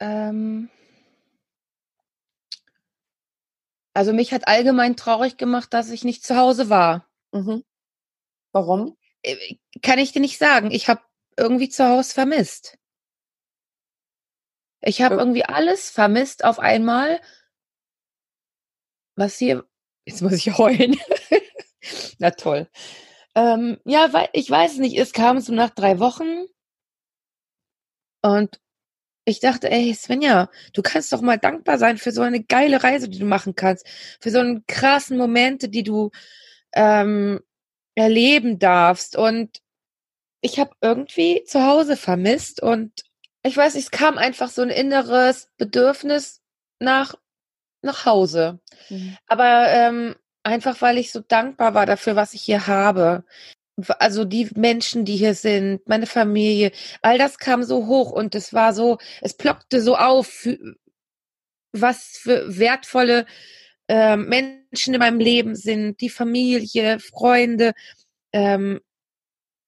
Ähm 0.00 0.68
also 3.94 4.12
mich 4.12 4.32
hat 4.32 4.48
allgemein 4.48 4.96
traurig 4.96 5.36
gemacht, 5.36 5.72
dass 5.74 5.90
ich 5.90 6.04
nicht 6.04 6.24
zu 6.24 6.36
Hause 6.36 6.70
war. 6.70 7.06
Mhm. 7.32 7.62
Warum? 8.52 8.96
Äh, 9.22 9.56
kann 9.82 9.98
ich 9.98 10.12
dir 10.12 10.20
nicht 10.20 10.38
sagen. 10.38 10.70
Ich 10.70 10.88
habe 10.88 11.02
irgendwie 11.38 11.68
zu 11.68 11.86
Hause 11.88 12.14
vermisst. 12.14 12.78
Ich 14.82 15.00
habe 15.00 15.14
irgendwie 15.14 15.44
alles 15.44 15.90
vermisst 15.90 16.44
auf 16.44 16.58
einmal. 16.58 17.20
Was 19.16 19.38
hier. 19.38 19.64
Jetzt 20.04 20.22
muss 20.22 20.32
ich 20.32 20.58
heulen. 20.58 20.96
Na 22.18 22.32
toll. 22.32 22.68
Ähm, 23.34 23.78
ja, 23.84 24.12
weil 24.12 24.28
ich 24.32 24.50
weiß 24.50 24.78
nicht, 24.78 24.98
es 24.98 25.12
kam 25.12 25.40
so 25.40 25.54
nach 25.54 25.70
drei 25.70 26.00
Wochen 26.00 26.46
und 28.22 28.60
ich 29.24 29.40
dachte, 29.40 29.70
ey, 29.70 29.94
Svenja, 29.94 30.50
du 30.72 30.82
kannst 30.82 31.12
doch 31.12 31.20
mal 31.20 31.38
dankbar 31.38 31.78
sein 31.78 31.98
für 31.98 32.10
so 32.12 32.22
eine 32.22 32.42
geile 32.42 32.82
Reise, 32.82 33.08
die 33.08 33.20
du 33.20 33.24
machen 33.26 33.54
kannst, 33.54 33.86
für 34.20 34.30
so 34.30 34.40
einen 34.40 34.66
krassen 34.66 35.16
Momente, 35.16 35.68
die 35.68 35.84
du 35.84 36.10
ähm, 36.72 37.40
erleben 37.94 38.58
darfst. 38.58 39.16
Und 39.16 39.62
ich 40.40 40.58
habe 40.60 40.74
irgendwie 40.80 41.44
zu 41.44 41.64
Hause 41.64 41.96
vermisst 41.96 42.62
und 42.62 43.04
ich 43.42 43.56
weiß 43.56 43.74
nicht, 43.74 43.84
es 43.84 43.90
kam 43.90 44.18
einfach 44.18 44.50
so 44.50 44.62
ein 44.62 44.70
inneres 44.70 45.48
Bedürfnis 45.56 46.40
nach 46.78 47.14
nach 47.82 48.06
Hause. 48.06 48.60
Mhm. 48.88 49.16
Aber 49.26 49.66
ähm, 49.68 50.14
einfach, 50.44 50.80
weil 50.82 50.98
ich 50.98 51.12
so 51.12 51.20
dankbar 51.20 51.74
war 51.74 51.86
dafür, 51.86 52.16
was 52.16 52.34
ich 52.34 52.42
hier 52.42 52.66
habe. 52.66 53.24
Also 53.98 54.24
die 54.24 54.50
Menschen, 54.54 55.04
die 55.04 55.16
hier 55.16 55.34
sind, 55.34 55.86
meine 55.88 56.06
Familie, 56.06 56.72
all 57.00 57.18
das 57.18 57.38
kam 57.38 57.62
so 57.64 57.86
hoch 57.86 58.12
und 58.12 58.34
es 58.34 58.52
war 58.52 58.74
so, 58.74 58.98
es 59.20 59.34
plockte 59.34 59.80
so 59.80 59.96
auf, 59.96 60.46
was 61.72 62.18
für 62.18 62.58
wertvolle 62.58 63.26
äh, 63.88 64.16
Menschen 64.16 64.94
in 64.94 65.00
meinem 65.00 65.20
Leben 65.20 65.56
sind, 65.56 66.00
die 66.00 66.10
Familie, 66.10 67.00
Freunde, 67.00 67.72
ähm, 68.32 68.80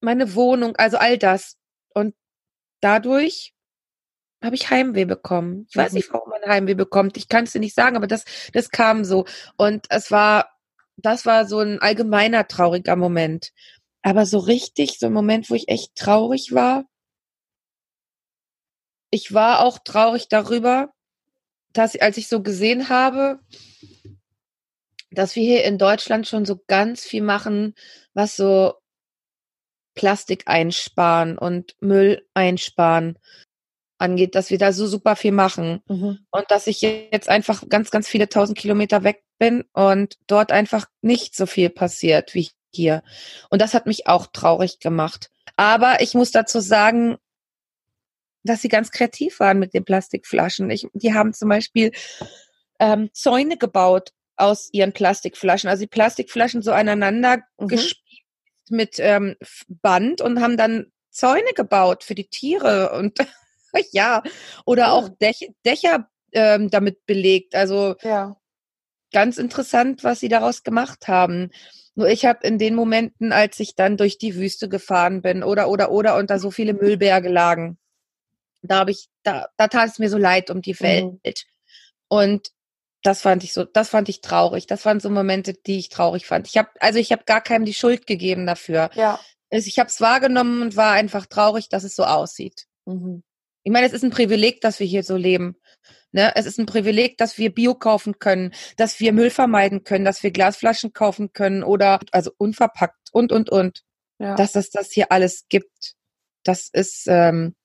meine 0.00 0.34
Wohnung, 0.34 0.76
also 0.76 0.98
all 0.98 1.18
das. 1.18 1.56
Und 1.94 2.14
dadurch 2.80 3.53
habe 4.44 4.57
ich 4.57 4.70
Heimweh 4.70 5.04
bekommen. 5.04 5.66
Ich 5.68 5.76
weiß 5.76 5.92
nicht, 5.92 6.12
warum 6.12 6.30
man 6.30 6.42
Heimweh 6.46 6.74
bekommt. 6.74 7.16
Ich 7.16 7.28
kann 7.28 7.44
es 7.44 7.52
dir 7.52 7.61
nicht 7.61 7.74
sagen, 7.74 7.96
aber 7.96 8.07
das, 8.07 8.24
das 8.52 8.70
kam 8.70 9.04
so. 9.04 9.24
Und 9.57 9.87
es 9.90 10.11
war, 10.11 10.50
das 10.96 11.26
war 11.26 11.46
so 11.46 11.61
ein 11.61 11.80
allgemeiner 11.80 12.46
trauriger 12.46 12.96
Moment. 12.96 13.52
Aber 14.02 14.26
so 14.26 14.38
richtig, 14.38 14.98
so 14.98 15.07
ein 15.07 15.12
Moment, 15.12 15.50
wo 15.50 15.54
ich 15.54 15.68
echt 15.68 15.94
traurig 15.96 16.52
war. 16.52 16.85
Ich 19.11 19.33
war 19.33 19.61
auch 19.61 19.78
traurig 19.78 20.28
darüber, 20.28 20.92
dass 21.72 21.96
als 21.96 22.16
ich 22.16 22.28
so 22.28 22.42
gesehen 22.42 22.88
habe, 22.88 23.40
dass 25.11 25.37
wir 25.37 25.42
hier 25.42 25.64
in 25.64 25.78
Deutschland 25.78 26.26
schon 26.26 26.44
so 26.44 26.61
ganz 26.66 27.04
viel 27.04 27.22
machen, 27.22 27.74
was 28.12 28.37
so 28.37 28.74
Plastik 29.94 30.44
einsparen 30.46 31.38
und 31.38 31.76
Müll 31.80 32.26
einsparen 32.35 33.18
angeht, 33.98 34.35
dass 34.35 34.50
wir 34.50 34.59
da 34.59 34.72
so 34.72 34.87
super 34.87 35.16
viel 35.16 35.33
machen. 35.33 35.83
Mhm. 35.88 36.18
Und 36.30 36.50
dass 36.50 36.66
ich 36.66 36.80
jetzt 36.83 37.28
einfach 37.28 37.62
ganz, 37.68 37.90
ganz 37.90 38.09
viele 38.09 38.28
tausend 38.28 38.59
Kilometer 38.59 39.04
weg 39.04 39.22
bin 39.38 39.64
und 39.72 40.16
dort 40.26 40.52
einfach 40.52 40.87
nicht 41.02 41.37
so 41.37 41.46
viel 41.46 41.70
passiert 41.70 42.35
wie 42.35 42.50
hier. 42.72 43.02
Und 43.50 43.62
das 43.62 43.74
hat 43.74 43.87
mich 43.87 44.07
auch 44.07 44.26
traurig 44.26 44.80
gemacht. 44.80 45.30
Aber 45.57 46.00
ich 46.00 46.14
muss 46.14 46.33
dazu 46.33 46.61
sagen, 46.61 47.16
dass 48.42 48.62
sie 48.62 48.68
ganz 48.68 48.90
kreativ 48.90 49.40
waren 49.40 49.59
mit 49.59 49.74
den 49.74 49.85
Plastikflaschen. 49.85 50.70
Ich, 50.70 50.87
die 50.92 51.14
haben 51.14 51.33
zum 51.33 51.48
Beispiel 51.48 51.92
ähm, 52.78 53.11
Zäune 53.12 53.57
gebaut 53.57 54.11
aus 54.37 54.68
ihren 54.72 54.92
Plastikflaschen. 54.92 55.70
Also 55.70 55.83
die 55.83 55.88
Plastikflaschen 55.88 56.62
so 56.62 56.72
aneinander 56.72 57.42
mhm. 57.59 57.68
gespielt 57.68 58.22
mit 58.68 58.96
ähm, 58.98 59.37
Band 59.68 60.20
und 60.20 60.40
haben 60.40 60.57
dann 60.57 60.92
Zäune 61.11 61.52
gebaut 61.54 62.02
für 62.04 62.14
die 62.14 62.28
Tiere 62.28 62.92
und 62.92 63.18
ja, 63.92 64.22
oder 64.64 64.92
auch 64.92 65.08
Däch 65.08 65.50
Dächer 65.64 66.08
ähm, 66.32 66.70
damit 66.70 67.06
belegt. 67.06 67.54
Also 67.54 67.96
ja. 68.02 68.37
ganz 69.12 69.38
interessant, 69.38 70.04
was 70.04 70.20
sie 70.20 70.28
daraus 70.28 70.62
gemacht 70.62 71.08
haben. 71.08 71.50
Nur 71.94 72.08
ich 72.08 72.24
habe 72.24 72.46
in 72.46 72.58
den 72.58 72.74
Momenten, 72.74 73.32
als 73.32 73.60
ich 73.60 73.76
dann 73.76 73.96
durch 73.96 74.18
die 74.18 74.34
Wüste 74.34 74.68
gefahren 74.68 75.22
bin 75.22 75.42
oder 75.44 75.68
oder 75.68 75.90
oder 75.92 76.16
und 76.16 76.30
da 76.30 76.38
so 76.38 76.50
viele 76.50 76.74
Müllberge 76.74 77.28
lagen, 77.28 77.78
da 78.62 78.78
habe 78.80 78.90
ich, 78.90 79.08
da, 79.22 79.46
da 79.56 79.68
tat 79.68 79.90
es 79.90 79.98
mir 79.98 80.10
so 80.10 80.18
leid 80.18 80.50
um 80.50 80.62
die 80.62 80.74
mhm. 80.74 80.80
Welt. 80.80 81.04
Mhm. 81.04 81.20
Und 82.08 82.48
das 83.02 83.20
fand 83.20 83.44
ich 83.44 83.52
so, 83.52 83.64
das 83.64 83.90
fand 83.90 84.08
ich 84.08 84.22
traurig. 84.22 84.66
Das 84.66 84.84
waren 84.87 84.98
so 84.98 85.10
Momente, 85.10 85.52
die 85.52 85.78
ich 85.78 85.90
traurig 85.90 86.26
fand. 86.26 86.48
Ich 86.48 86.56
habe, 86.56 86.70
also 86.80 86.98
ich 86.98 87.12
habe 87.12 87.24
gar 87.24 87.42
keinem 87.42 87.66
die 87.66 87.74
Schuld 87.74 88.06
gegeben 88.06 88.46
dafür. 88.46 88.90
Ja. 88.94 89.20
Ich 89.50 89.78
habe 89.78 89.88
es 89.88 90.00
wahrgenommen 90.00 90.62
und 90.62 90.76
war 90.76 90.92
einfach 90.92 91.26
traurig, 91.26 91.68
dass 91.68 91.84
es 91.84 91.94
so 91.94 92.04
aussieht. 92.04 92.66
Mhm. 92.87 93.22
Ich 93.64 93.72
meine, 93.72 93.87
es 93.87 93.92
ist 93.92 94.05
ein 94.05 94.11
Privileg, 94.11 94.61
dass 94.61 94.79
wir 94.79 94.87
hier 94.87 95.03
so 95.03 95.16
leben. 95.16 95.57
Ne? 96.12 96.33
Es 96.37 96.46
ist 96.46 96.59
ein 96.59 96.66
Privileg, 96.66 97.16
dass 97.18 97.38
wir 97.38 97.53
Bio 97.53 97.74
kaufen 97.74 98.18
können, 98.18 98.55
dass 98.77 99.00
wir 99.00 99.12
Müll 99.12 99.31
vermeiden 99.31 99.83
können, 99.85 100.05
dass 100.05 100.22
wir 100.22 100.31
Glasflaschen 100.31 100.92
kaufen 100.92 101.33
können 101.33 101.64
oder 101.64 101.98
also 102.12 102.31
unverpackt 102.37 103.09
und 103.12 103.33
und 103.33 103.50
und. 103.50 103.83
Ja. 104.18 104.37
Dass 104.37 104.55
es 104.55 104.70
das 104.70 104.92
hier 104.92 105.11
alles 105.11 105.46
gibt. 105.48 105.94
Das 106.44 106.68
ist 106.72 107.07
ähm, 107.09 107.57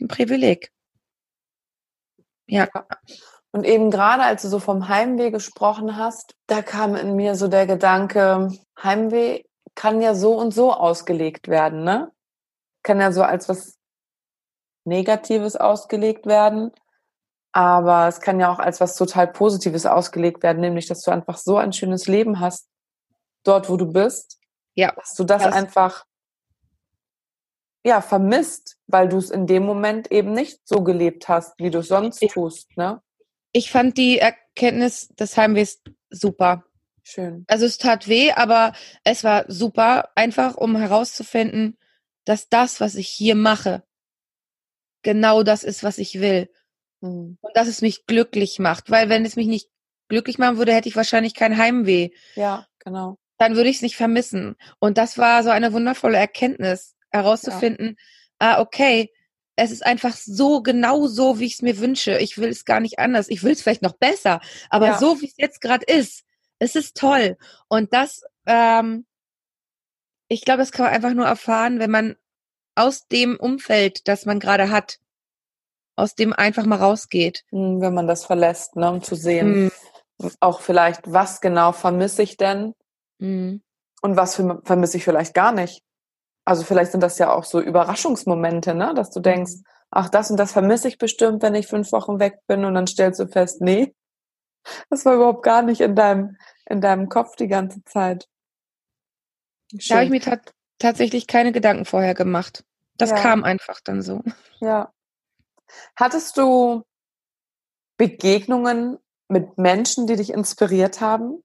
ein 0.00 0.08
Privileg. 0.08 0.70
Ja. 2.46 2.68
ja. 2.72 2.86
Und 3.50 3.64
eben 3.64 3.90
gerade 3.90 4.22
als 4.22 4.42
du 4.42 4.48
so 4.48 4.60
vom 4.60 4.88
Heimweh 4.88 5.30
gesprochen 5.30 5.96
hast, 5.96 6.34
da 6.46 6.62
kam 6.62 6.94
in 6.96 7.16
mir 7.16 7.34
so 7.34 7.48
der 7.48 7.66
Gedanke, 7.66 8.50
Heimweh 8.82 9.42
kann 9.74 10.00
ja 10.00 10.14
so 10.14 10.34
und 10.38 10.52
so 10.52 10.72
ausgelegt 10.72 11.48
werden, 11.48 11.82
ne? 11.82 12.12
Kann 12.82 13.00
ja 13.00 13.10
so 13.10 13.22
als 13.22 13.48
was 13.48 13.78
Negatives 14.84 15.56
ausgelegt 15.56 16.26
werden. 16.26 16.72
Aber 17.52 18.08
es 18.08 18.20
kann 18.20 18.40
ja 18.40 18.50
auch 18.50 18.58
als 18.58 18.80
was 18.80 18.96
total 18.96 19.28
Positives 19.28 19.84
ausgelegt 19.84 20.42
werden, 20.42 20.60
nämlich, 20.60 20.86
dass 20.86 21.02
du 21.02 21.10
einfach 21.10 21.36
so 21.36 21.58
ein 21.58 21.72
schönes 21.72 22.06
Leben 22.06 22.40
hast, 22.40 22.68
dort, 23.44 23.68
wo 23.68 23.76
du 23.76 23.92
bist. 23.92 24.38
Ja. 24.74 24.92
Dass 24.92 25.14
du 25.14 25.24
das, 25.24 25.42
das 25.42 25.54
einfach, 25.54 26.06
ja, 27.84 28.00
vermisst, 28.00 28.78
weil 28.86 29.08
du 29.08 29.18
es 29.18 29.30
in 29.30 29.46
dem 29.46 29.64
Moment 29.64 30.10
eben 30.10 30.32
nicht 30.32 30.60
so 30.64 30.82
gelebt 30.82 31.28
hast, 31.28 31.58
wie 31.58 31.70
du 31.70 31.80
es 31.80 31.88
sonst 31.88 32.22
ich, 32.22 32.32
tust, 32.32 32.74
ne? 32.76 33.02
Ich 33.52 33.70
fand 33.70 33.98
die 33.98 34.18
Erkenntnis 34.18 35.08
des 35.08 35.36
Heimwehs 35.36 35.82
super. 36.08 36.64
Schön. 37.02 37.44
Also 37.48 37.66
es 37.66 37.78
tat 37.78 38.08
weh, 38.08 38.32
aber 38.32 38.72
es 39.04 39.24
war 39.24 39.44
super, 39.48 40.10
einfach 40.14 40.56
um 40.56 40.76
herauszufinden, 40.76 41.76
dass 42.24 42.48
das, 42.48 42.80
was 42.80 42.94
ich 42.94 43.08
hier 43.08 43.34
mache, 43.34 43.82
genau 45.02 45.42
das 45.42 45.64
ist, 45.64 45.82
was 45.82 45.98
ich 45.98 46.20
will. 46.20 46.48
Mhm. 47.00 47.38
Und 47.40 47.56
dass 47.56 47.68
es 47.68 47.82
mich 47.82 48.06
glücklich 48.06 48.58
macht. 48.58 48.90
Weil 48.90 49.08
wenn 49.08 49.24
es 49.24 49.36
mich 49.36 49.46
nicht 49.46 49.68
glücklich 50.08 50.38
machen 50.38 50.58
würde, 50.58 50.74
hätte 50.74 50.88
ich 50.88 50.96
wahrscheinlich 50.96 51.34
kein 51.34 51.56
Heimweh. 51.56 52.10
Ja, 52.34 52.66
genau. 52.78 53.18
Dann 53.38 53.56
würde 53.56 53.70
ich 53.70 53.76
es 53.76 53.82
nicht 53.82 53.96
vermissen. 53.96 54.56
Und 54.78 54.98
das 54.98 55.18
war 55.18 55.42
so 55.42 55.50
eine 55.50 55.72
wundervolle 55.72 56.18
Erkenntnis, 56.18 56.94
herauszufinden, 57.10 57.96
ja. 58.40 58.56
ah, 58.56 58.60
okay, 58.60 59.10
es 59.56 59.70
ist 59.70 59.84
einfach 59.84 60.14
so 60.16 60.62
genau 60.62 61.06
so, 61.06 61.38
wie 61.38 61.44
ich 61.46 61.54
es 61.54 61.62
mir 61.62 61.78
wünsche. 61.78 62.18
Ich 62.18 62.38
will 62.38 62.48
es 62.48 62.64
gar 62.64 62.80
nicht 62.80 62.98
anders. 62.98 63.28
Ich 63.28 63.42
will 63.42 63.52
es 63.52 63.62
vielleicht 63.62 63.82
noch 63.82 63.96
besser, 63.96 64.40
aber 64.70 64.86
ja. 64.86 64.98
so 64.98 65.20
wie 65.20 65.26
es 65.26 65.34
jetzt 65.36 65.60
gerade 65.60 65.84
ist, 65.84 66.24
es 66.58 66.74
ist 66.74 66.96
toll. 66.96 67.36
Und 67.68 67.92
das, 67.92 68.22
ähm, 68.46 69.06
ich 70.28 70.42
glaube, 70.44 70.58
das 70.58 70.72
kann 70.72 70.86
man 70.86 70.94
einfach 70.94 71.12
nur 71.12 71.26
erfahren, 71.26 71.78
wenn 71.78 71.90
man 71.90 72.16
aus 72.74 73.06
dem 73.08 73.36
Umfeld, 73.36 74.08
das 74.08 74.26
man 74.26 74.40
gerade 74.40 74.70
hat, 74.70 74.98
aus 75.96 76.14
dem 76.14 76.32
einfach 76.32 76.64
mal 76.64 76.78
rausgeht. 76.78 77.44
Hm, 77.50 77.80
wenn 77.80 77.94
man 77.94 78.06
das 78.06 78.24
verlässt, 78.24 78.76
ne, 78.76 78.90
um 78.90 79.02
zu 79.02 79.14
sehen, 79.14 79.64
mhm. 79.64 80.30
auch 80.40 80.60
vielleicht, 80.60 81.12
was 81.12 81.40
genau 81.40 81.72
vermisse 81.72 82.22
ich 82.22 82.36
denn 82.36 82.74
mhm. 83.18 83.62
und 84.00 84.16
was 84.16 84.36
vermisse 84.36 84.96
ich 84.96 85.04
vielleicht 85.04 85.34
gar 85.34 85.52
nicht. 85.52 85.82
Also 86.44 86.64
vielleicht 86.64 86.92
sind 86.92 87.02
das 87.02 87.18
ja 87.18 87.32
auch 87.32 87.44
so 87.44 87.60
Überraschungsmomente, 87.60 88.74
ne, 88.74 88.94
dass 88.94 89.10
du 89.10 89.20
denkst, 89.20 89.52
ach, 89.90 90.08
das 90.08 90.30
und 90.30 90.38
das 90.38 90.52
vermisse 90.52 90.88
ich 90.88 90.98
bestimmt, 90.98 91.42
wenn 91.42 91.54
ich 91.54 91.66
fünf 91.66 91.92
Wochen 91.92 92.18
weg 92.18 92.40
bin 92.46 92.64
und 92.64 92.74
dann 92.74 92.86
stellst 92.86 93.20
du 93.20 93.28
fest, 93.28 93.60
nee, 93.60 93.94
das 94.90 95.04
war 95.04 95.14
überhaupt 95.14 95.42
gar 95.42 95.62
nicht 95.62 95.80
in 95.80 95.94
deinem, 95.94 96.36
in 96.66 96.80
deinem 96.80 97.08
Kopf 97.08 97.36
die 97.36 97.48
ganze 97.48 97.84
Zeit. 97.84 98.28
Schön. 99.78 99.80
Da 99.88 99.94
habe 99.96 100.04
ich 100.04 100.10
mir 100.10 100.20
tatsächlich 100.82 101.26
keine 101.26 101.52
Gedanken 101.52 101.84
vorher 101.84 102.14
gemacht. 102.14 102.64
Das 102.98 103.10
ja. 103.10 103.16
kam 103.16 103.44
einfach 103.44 103.80
dann 103.80 104.02
so. 104.02 104.22
Ja. 104.60 104.92
Hattest 105.96 106.36
du 106.36 106.82
Begegnungen 107.96 108.98
mit 109.28 109.58
Menschen, 109.58 110.06
die 110.06 110.16
dich 110.16 110.30
inspiriert 110.30 111.00
haben? 111.00 111.42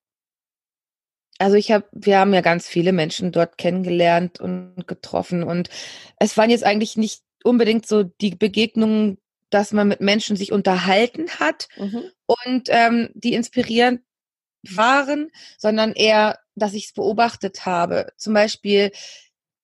Also 1.39 1.56
ich 1.56 1.71
habe, 1.71 1.86
wir 1.91 2.19
haben 2.19 2.34
ja 2.34 2.41
ganz 2.41 2.67
viele 2.67 2.91
Menschen 2.91 3.32
dort 3.32 3.58
kennengelernt 3.58 4.39
und 4.39 4.88
getroffen 4.88 5.43
und 5.43 5.69
es 6.19 6.36
waren 6.36 6.50
jetzt 6.50 6.63
eigentlich 6.63 6.97
nicht 6.97 7.23
unbedingt 7.43 7.86
so 7.86 8.04
die 8.04 8.32
Begegnungen, 8.32 9.19
dass 9.52 9.71
man 9.71 9.88
mit 9.88 10.02
Menschen 10.02 10.36
sich 10.36 10.52
unterhalten 10.52 11.30
hat 11.39 11.67
mhm. 11.78 12.04
und 12.26 12.69
ähm, 12.69 13.10
die 13.13 13.34
inspirierend 13.34 14.02
waren, 14.63 15.32
sondern 15.58 15.93
eher, 15.93 16.39
dass 16.56 16.73
ich 16.73 16.88
es 16.88 16.93
beobachtet 16.93 17.65
habe. 17.65 18.12
Zum 18.17 18.34
Beispiel 18.34 18.91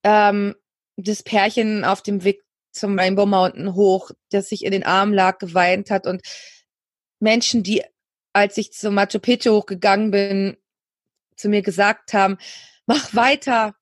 ähm, 0.03 0.55
das 0.97 1.23
Pärchen 1.23 1.83
auf 1.83 2.01
dem 2.01 2.23
Weg 2.23 2.41
zum 2.71 2.97
Rainbow 2.99 3.25
Mountain 3.25 3.75
hoch, 3.75 4.11
das 4.31 4.49
sich 4.49 4.65
in 4.65 4.71
den 4.71 4.83
Armen 4.83 5.13
lag, 5.13 5.37
geweint 5.37 5.89
hat 5.89 6.07
und 6.07 6.21
Menschen, 7.19 7.63
die, 7.63 7.83
als 8.33 8.57
ich 8.57 8.73
zum 8.73 8.95
Machu 8.95 9.19
Picchu 9.19 9.51
hochgegangen 9.51 10.11
bin, 10.11 10.57
zu 11.35 11.49
mir 11.49 11.61
gesagt 11.61 12.13
haben, 12.13 12.37
mach 12.85 13.13
weiter. 13.15 13.75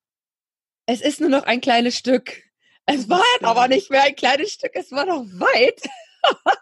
Es 0.86 1.00
ist 1.00 1.20
nur 1.20 1.30
noch 1.30 1.44
ein 1.44 1.60
kleines 1.60 1.96
Stück. 1.96 2.42
Es 2.86 3.08
war 3.08 3.22
jetzt 3.34 3.44
aber 3.44 3.68
nicht 3.68 3.90
mehr 3.90 4.02
ein 4.02 4.16
kleines 4.16 4.52
Stück, 4.52 4.72
es 4.74 4.90
war 4.90 5.06
noch 5.06 5.24
weit. 5.24 5.80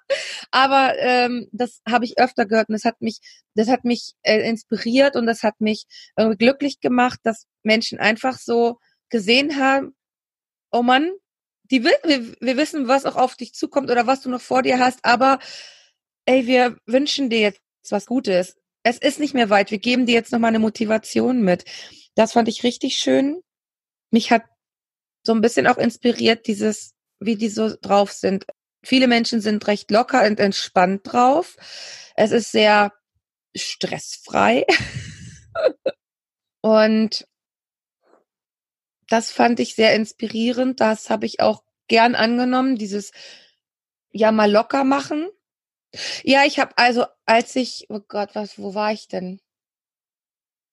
aber 0.50 0.98
ähm, 0.98 1.48
das 1.52 1.80
habe 1.88 2.04
ich 2.04 2.18
öfter 2.18 2.46
gehört 2.46 2.68
und 2.68 2.74
das 2.74 2.84
hat 2.84 3.00
mich, 3.00 3.20
das 3.54 3.68
hat 3.68 3.84
mich 3.84 4.14
äh, 4.22 4.48
inspiriert 4.48 5.16
und 5.16 5.26
das 5.26 5.42
hat 5.42 5.60
mich 5.60 5.84
irgendwie 6.16 6.38
glücklich 6.38 6.80
gemacht, 6.80 7.20
dass 7.22 7.46
Menschen 7.62 7.98
einfach 7.98 8.38
so 8.38 8.78
gesehen 9.10 9.58
haben, 9.58 9.94
oh 10.72 10.82
Mann, 10.82 11.10
die 11.70 11.84
wir, 11.84 11.98
wir 12.04 12.56
wissen, 12.56 12.88
was 12.88 13.06
auch 13.06 13.16
auf 13.16 13.36
dich 13.36 13.54
zukommt 13.54 13.90
oder 13.90 14.06
was 14.06 14.22
du 14.22 14.30
noch 14.30 14.40
vor 14.40 14.62
dir 14.62 14.78
hast, 14.78 15.04
aber 15.04 15.38
ey, 16.26 16.46
wir 16.46 16.76
wünschen 16.86 17.30
dir 17.30 17.40
jetzt 17.40 17.60
was 17.90 18.06
Gutes. 18.06 18.56
Es 18.82 18.98
ist 18.98 19.20
nicht 19.20 19.34
mehr 19.34 19.50
weit. 19.50 19.70
Wir 19.70 19.78
geben 19.78 20.06
dir 20.06 20.14
jetzt 20.14 20.32
noch 20.32 20.38
mal 20.38 20.48
eine 20.48 20.58
Motivation 20.58 21.42
mit. 21.42 21.64
Das 22.14 22.32
fand 22.32 22.48
ich 22.48 22.62
richtig 22.62 22.96
schön. 22.96 23.42
Mich 24.10 24.30
hat 24.30 24.44
so 25.22 25.32
ein 25.32 25.40
bisschen 25.40 25.66
auch 25.66 25.76
inspiriert, 25.76 26.46
dieses, 26.46 26.94
wie 27.20 27.36
die 27.36 27.48
so 27.48 27.74
drauf 27.80 28.12
sind. 28.12 28.46
Viele 28.82 29.06
Menschen 29.06 29.40
sind 29.40 29.66
recht 29.66 29.90
locker 29.90 30.24
und 30.24 30.40
entspannt 30.40 31.02
drauf. 31.04 31.56
Es 32.16 32.30
ist 32.30 32.50
sehr 32.52 32.92
stressfrei. 33.54 34.64
und 36.62 37.26
das 39.10 39.32
fand 39.32 39.60
ich 39.60 39.74
sehr 39.74 39.94
inspirierend. 39.94 40.80
Das 40.80 41.10
habe 41.10 41.26
ich 41.26 41.40
auch 41.40 41.64
gern 41.88 42.14
angenommen, 42.14 42.76
dieses 42.76 43.10
ja 44.12 44.32
mal 44.32 44.50
locker 44.50 44.84
machen. 44.84 45.28
Ja, 46.22 46.44
ich 46.44 46.60
habe 46.60 46.72
also, 46.76 47.04
als 47.26 47.56
ich, 47.56 47.86
oh 47.88 48.00
Gott, 48.06 48.30
was, 48.34 48.58
wo 48.58 48.74
war 48.74 48.92
ich 48.92 49.08
denn? 49.08 49.40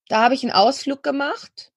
Da 0.07 0.21
habe 0.21 0.35
ich 0.35 0.43
einen 0.43 0.51
Ausflug 0.51 1.01
gemacht 1.01 1.73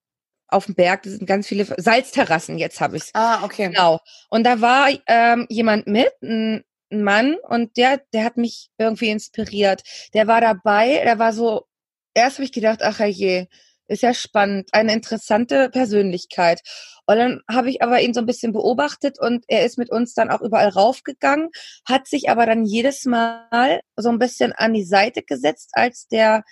auf 0.48 0.66
dem 0.66 0.74
Berg. 0.74 1.02
Das 1.04 1.14
sind 1.14 1.26
ganz 1.26 1.48
viele 1.48 1.64
Salzterrassen. 1.64 2.58
Jetzt 2.58 2.80
habe 2.80 2.98
ich's. 2.98 3.10
Ah, 3.14 3.42
okay. 3.42 3.68
Genau. 3.68 3.98
Und 4.28 4.44
da 4.44 4.60
war 4.60 4.90
ähm, 5.06 5.46
jemand 5.48 5.86
mit, 5.86 6.12
ein, 6.22 6.62
ein 6.92 7.02
Mann, 7.02 7.36
und 7.48 7.78
der, 7.78 8.02
der 8.12 8.24
hat 8.24 8.36
mich 8.36 8.70
irgendwie 8.76 9.08
inspiriert. 9.08 9.82
Der 10.12 10.26
war 10.26 10.42
dabei. 10.42 11.00
Der 11.04 11.18
war 11.18 11.32
so. 11.32 11.66
Erst 12.12 12.36
habe 12.36 12.44
ich 12.44 12.52
gedacht, 12.52 12.82
ach 12.82 13.00
je, 13.00 13.46
ist 13.90 14.02
ja 14.02 14.14
spannend, 14.14 14.68
eine 14.72 14.92
interessante 14.92 15.68
Persönlichkeit. 15.68 16.62
Und 17.06 17.16
dann 17.16 17.40
habe 17.50 17.70
ich 17.70 17.82
aber 17.82 18.00
ihn 18.00 18.14
so 18.14 18.20
ein 18.20 18.26
bisschen 18.26 18.52
beobachtet 18.52 19.18
und 19.18 19.44
er 19.48 19.66
ist 19.66 19.78
mit 19.78 19.90
uns 19.90 20.14
dann 20.14 20.30
auch 20.30 20.42
überall 20.42 20.68
raufgegangen, 20.68 21.50
hat 21.88 22.06
sich 22.06 22.30
aber 22.30 22.46
dann 22.46 22.64
jedes 22.64 23.04
Mal 23.04 23.80
so 23.96 24.08
ein 24.08 24.18
bisschen 24.18 24.52
an 24.52 24.74
die 24.74 24.84
Seite 24.84 25.22
gesetzt, 25.22 25.70
als 25.72 26.06
der 26.06 26.44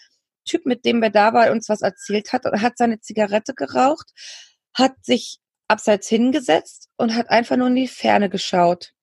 Typ, 0.45 0.67
mit 0.67 0.85
dem 0.85 1.01
wir 1.01 1.11
da 1.11 1.33
waren, 1.33 1.53
uns 1.53 1.69
was 1.69 1.83
erzählt 1.83 2.33
hat 2.33 2.45
und 2.45 2.61
hat 2.61 2.77
seine 2.77 3.01
Zigarette 3.01 3.55
geraucht, 3.55 4.11
hat 4.75 4.95
sich 5.03 5.39
abseits 5.69 6.09
hingesetzt 6.09 6.89
und 6.97 7.15
hat 7.15 7.31
einfach 7.31 7.57
nur 7.57 7.69
in 7.69 7.77
die 7.77 7.89
Ferne 7.89 8.29
geschaut. 8.29 8.95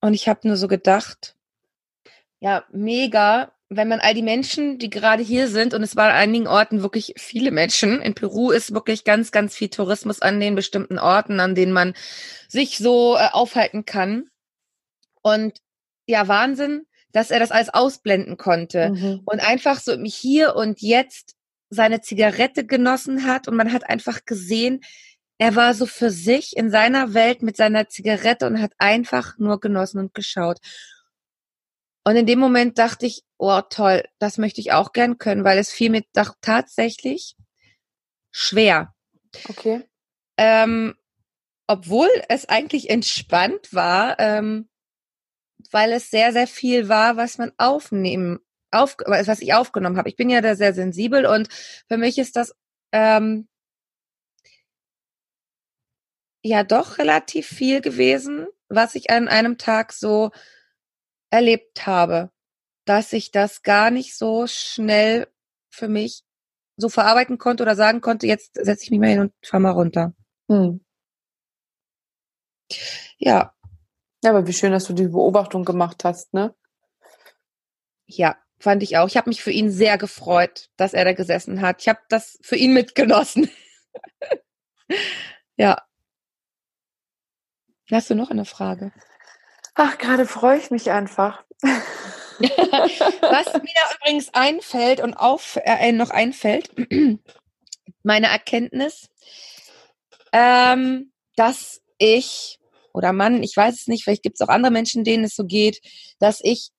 Und 0.00 0.14
ich 0.14 0.28
habe 0.28 0.48
nur 0.48 0.56
so 0.56 0.66
gedacht, 0.66 1.36
ja, 2.40 2.64
mega, 2.72 3.52
wenn 3.72 3.86
man 3.86 4.00
all 4.00 4.14
die 4.14 4.22
Menschen, 4.22 4.78
die 4.78 4.90
gerade 4.90 5.22
hier 5.22 5.46
sind, 5.46 5.74
und 5.74 5.82
es 5.84 5.94
waren 5.94 6.10
an 6.10 6.16
einigen 6.16 6.48
Orten 6.48 6.82
wirklich 6.82 7.14
viele 7.16 7.52
Menschen, 7.52 8.02
in 8.02 8.14
Peru 8.14 8.50
ist 8.50 8.74
wirklich 8.74 9.04
ganz, 9.04 9.30
ganz 9.30 9.54
viel 9.54 9.68
Tourismus 9.68 10.20
an 10.20 10.40
den 10.40 10.56
bestimmten 10.56 10.98
Orten, 10.98 11.38
an 11.38 11.54
denen 11.54 11.72
man 11.72 11.94
sich 12.48 12.78
so 12.78 13.16
äh, 13.16 13.28
aufhalten 13.30 13.84
kann. 13.84 14.28
Und 15.22 15.58
ja, 16.06 16.26
Wahnsinn, 16.26 16.82
dass 17.12 17.30
er 17.30 17.38
das 17.38 17.52
alles 17.52 17.68
ausblenden 17.68 18.36
konnte 18.36 18.90
mhm. 18.90 19.20
und 19.24 19.38
einfach 19.38 19.78
so 19.78 19.96
hier 20.02 20.56
und 20.56 20.80
jetzt 20.80 21.36
seine 21.68 22.00
Zigarette 22.00 22.66
genossen 22.66 23.24
hat 23.24 23.46
und 23.46 23.56
man 23.56 23.72
hat 23.72 23.88
einfach 23.88 24.24
gesehen, 24.24 24.80
er 25.38 25.54
war 25.54 25.74
so 25.74 25.86
für 25.86 26.10
sich 26.10 26.56
in 26.56 26.70
seiner 26.70 27.14
Welt 27.14 27.42
mit 27.42 27.56
seiner 27.56 27.88
Zigarette 27.88 28.46
und 28.46 28.60
hat 28.60 28.72
einfach 28.78 29.38
nur 29.38 29.60
genossen 29.60 30.00
und 30.00 30.12
geschaut. 30.12 30.58
Und 32.04 32.16
in 32.16 32.26
dem 32.26 32.38
Moment 32.38 32.78
dachte 32.78 33.06
ich, 33.06 33.22
oh 33.38 33.60
toll, 33.68 34.04
das 34.18 34.38
möchte 34.38 34.60
ich 34.60 34.72
auch 34.72 34.92
gern 34.92 35.18
können, 35.18 35.44
weil 35.44 35.58
es 35.58 35.70
fiel 35.70 35.90
mir 35.90 36.02
doch 36.14 36.34
tatsächlich 36.40 37.36
schwer. 38.30 38.94
Okay. 39.48 39.82
Ähm, 40.36 40.94
obwohl 41.66 42.08
es 42.28 42.48
eigentlich 42.48 42.90
entspannt 42.90 43.72
war, 43.72 44.18
ähm, 44.18 44.68
weil 45.70 45.92
es 45.92 46.10
sehr, 46.10 46.32
sehr 46.32 46.46
viel 46.46 46.88
war, 46.88 47.16
was 47.16 47.38
man 47.38 47.52
aufnehmen, 47.58 48.40
auf, 48.70 48.96
was 49.06 49.40
ich 49.40 49.54
aufgenommen 49.54 49.96
habe. 49.96 50.08
Ich 50.08 50.16
bin 50.16 50.30
ja 50.30 50.40
da 50.40 50.54
sehr 50.56 50.74
sensibel 50.74 51.26
und 51.26 51.48
für 51.86 51.96
mich 51.96 52.18
ist 52.18 52.36
das 52.36 52.54
ähm, 52.92 53.48
ja 56.42 56.64
doch 56.64 56.98
relativ 56.98 57.46
viel 57.46 57.80
gewesen, 57.80 58.46
was 58.68 58.94
ich 58.94 59.10
an 59.10 59.28
einem 59.28 59.58
Tag 59.58 59.92
so 59.92 60.30
erlebt 61.30 61.86
habe, 61.86 62.30
dass 62.84 63.12
ich 63.12 63.30
das 63.30 63.62
gar 63.62 63.90
nicht 63.90 64.16
so 64.16 64.46
schnell 64.46 65.28
für 65.70 65.88
mich 65.88 66.24
so 66.76 66.88
verarbeiten 66.88 67.38
konnte 67.38 67.62
oder 67.62 67.76
sagen 67.76 68.00
konnte, 68.00 68.26
jetzt 68.26 68.54
setze 68.54 68.84
ich 68.84 68.90
mich 68.90 69.00
mal 69.00 69.10
hin 69.10 69.20
und 69.20 69.32
fahr 69.42 69.60
mal 69.60 69.70
runter. 69.70 70.14
Hm. 70.48 70.80
Ja. 73.18 73.54
Ja, 74.22 74.30
aber 74.30 74.46
wie 74.46 74.52
schön, 74.52 74.72
dass 74.72 74.84
du 74.84 74.92
die 74.92 75.08
Beobachtung 75.08 75.64
gemacht 75.64 76.04
hast, 76.04 76.34
ne? 76.34 76.54
Ja, 78.06 78.36
fand 78.58 78.82
ich 78.82 78.96
auch. 78.98 79.06
Ich 79.06 79.16
habe 79.16 79.30
mich 79.30 79.42
für 79.42 79.50
ihn 79.50 79.70
sehr 79.70 79.98
gefreut, 79.98 80.68
dass 80.76 80.94
er 80.94 81.04
da 81.04 81.12
gesessen 81.12 81.60
hat. 81.60 81.80
Ich 81.80 81.88
habe 81.88 82.00
das 82.08 82.38
für 82.42 82.56
ihn 82.56 82.74
mitgenossen. 82.74 83.50
ja. 85.56 85.82
Hast 87.90 88.10
du 88.10 88.14
noch 88.14 88.30
eine 88.30 88.44
Frage? 88.44 88.92
Ach, 89.74 89.98
gerade 89.98 90.26
freue 90.26 90.58
ich 90.58 90.70
mich 90.70 90.90
einfach. 90.90 91.44
Was 91.60 93.52
mir 93.62 93.96
übrigens 93.96 94.32
einfällt 94.32 95.00
und 95.00 95.14
auf, 95.14 95.58
äh, 95.62 95.92
noch 95.92 96.10
einfällt, 96.10 96.70
meine 98.02 98.28
Erkenntnis, 98.28 99.08
ähm, 100.32 101.12
dass 101.36 101.82
ich 101.98 102.58
oder 102.92 103.12
Mann, 103.12 103.42
ich 103.42 103.56
weiß 103.56 103.80
es 103.80 103.86
nicht, 103.86 104.04
vielleicht 104.04 104.22
gibt 104.22 104.40
es 104.40 104.46
auch 104.46 104.52
andere 104.52 104.72
Menschen, 104.72 105.04
denen 105.04 105.24
es 105.24 105.36
so 105.36 105.44
geht, 105.44 105.80
dass 106.18 106.40
ich 106.42 106.70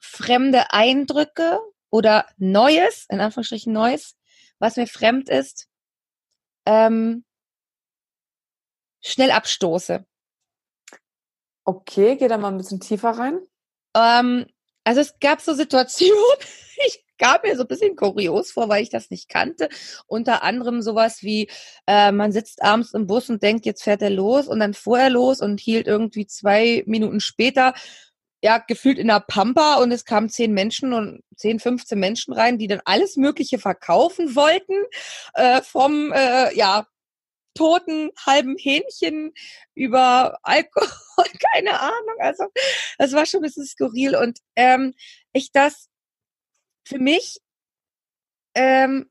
fremde 0.00 0.72
Eindrücke 0.72 1.60
oder 1.90 2.26
Neues, 2.38 3.06
in 3.08 3.20
Anführungsstrichen 3.20 3.72
Neues, 3.72 4.16
was 4.58 4.76
mir 4.76 4.86
fremd 4.86 5.28
ist, 5.28 5.68
ähm, 6.66 7.24
schnell 9.02 9.30
abstoße. 9.30 10.06
Okay, 11.70 12.16
geh 12.16 12.26
da 12.26 12.36
mal 12.36 12.48
ein 12.48 12.58
bisschen 12.58 12.80
tiefer 12.80 13.10
rein. 13.10 13.38
Ähm, 13.94 14.46
also 14.82 15.02
es 15.02 15.14
gab 15.20 15.40
so 15.40 15.54
Situationen, 15.54 16.18
ich 16.86 17.04
gab 17.16 17.44
mir 17.44 17.54
so 17.54 17.62
ein 17.62 17.68
bisschen 17.68 17.94
kurios 17.94 18.50
vor, 18.50 18.68
weil 18.68 18.82
ich 18.82 18.90
das 18.90 19.08
nicht 19.08 19.28
kannte. 19.28 19.68
Unter 20.08 20.42
anderem 20.42 20.82
sowas 20.82 21.22
wie, 21.22 21.48
äh, 21.86 22.10
man 22.10 22.32
sitzt 22.32 22.60
abends 22.64 22.92
im 22.92 23.06
Bus 23.06 23.30
und 23.30 23.44
denkt, 23.44 23.66
jetzt 23.66 23.84
fährt 23.84 24.02
er 24.02 24.10
los 24.10 24.48
und 24.48 24.58
dann 24.58 24.74
fuhr 24.74 24.98
er 24.98 25.10
los 25.10 25.40
und 25.40 25.60
hielt 25.60 25.86
irgendwie 25.86 26.26
zwei 26.26 26.82
Minuten 26.86 27.20
später 27.20 27.72
ja, 28.42 28.58
gefühlt 28.58 28.98
in 28.98 29.06
der 29.06 29.20
Pampa 29.20 29.74
und 29.76 29.92
es 29.92 30.04
kamen 30.04 30.28
zehn 30.28 30.52
Menschen 30.52 30.92
und 30.92 31.22
zehn, 31.36 31.60
15 31.60 32.00
Menschen 32.00 32.32
rein, 32.34 32.58
die 32.58 32.66
dann 32.66 32.80
alles 32.84 33.16
Mögliche 33.16 33.60
verkaufen 33.60 34.34
wollten, 34.34 34.74
äh, 35.34 35.62
vom, 35.62 36.10
äh, 36.12 36.52
ja, 36.56 36.86
toten 37.54 38.10
halben 38.26 38.56
Hähnchen 38.58 39.32
über 39.74 40.38
Alkohol, 40.42 40.88
keine 41.54 41.80
Ahnung. 41.80 42.16
Also, 42.18 42.46
das 42.98 43.12
war 43.12 43.26
schon 43.26 43.40
ein 43.40 43.44
bisschen 43.44 43.66
skurril 43.66 44.16
und 44.16 44.38
ähm, 44.56 44.94
ich 45.32 45.52
das 45.52 45.88
für 46.84 46.98
mich 46.98 47.38
ähm, 48.54 49.10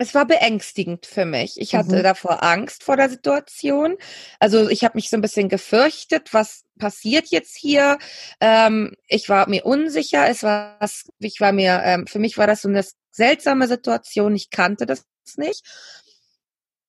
es 0.00 0.14
war 0.14 0.24
beängstigend 0.24 1.04
für 1.04 1.26
mich. 1.26 1.60
Ich 1.60 1.74
hatte 1.74 1.98
mhm. 1.98 2.02
davor 2.02 2.42
Angst 2.42 2.84
vor 2.84 2.96
der 2.96 3.10
Situation. 3.10 3.98
Also 4.38 4.70
ich 4.70 4.82
habe 4.82 4.96
mich 4.96 5.10
so 5.10 5.16
ein 5.18 5.20
bisschen 5.20 5.50
gefürchtet, 5.50 6.32
was 6.32 6.64
passiert 6.78 7.26
jetzt 7.28 7.54
hier. 7.54 7.98
Ähm, 8.40 8.94
ich 9.08 9.28
war 9.28 9.46
mir 9.46 9.66
unsicher. 9.66 10.26
Es 10.26 10.42
war, 10.42 10.78
ich 11.18 11.38
war 11.42 11.52
mir, 11.52 11.82
ähm, 11.84 12.06
für 12.06 12.18
mich 12.18 12.38
war 12.38 12.46
das 12.46 12.62
so 12.62 12.68
eine 12.68 12.82
seltsame 13.10 13.68
Situation. 13.68 14.34
Ich 14.34 14.48
kannte 14.48 14.86
das 14.86 15.04
nicht. 15.36 15.66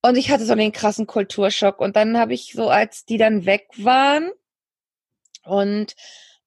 Und 0.02 0.16
ich 0.16 0.32
hatte 0.32 0.46
so 0.46 0.54
einen 0.54 0.72
krassen 0.72 1.08
Kulturschock. 1.08 1.80
Und 1.80 1.96
dann 1.96 2.18
habe 2.18 2.34
ich 2.34 2.54
so, 2.54 2.70
als 2.70 3.06
die 3.06 3.18
dann 3.18 3.46
weg 3.46 3.68
waren 3.78 4.32
und 5.44 5.96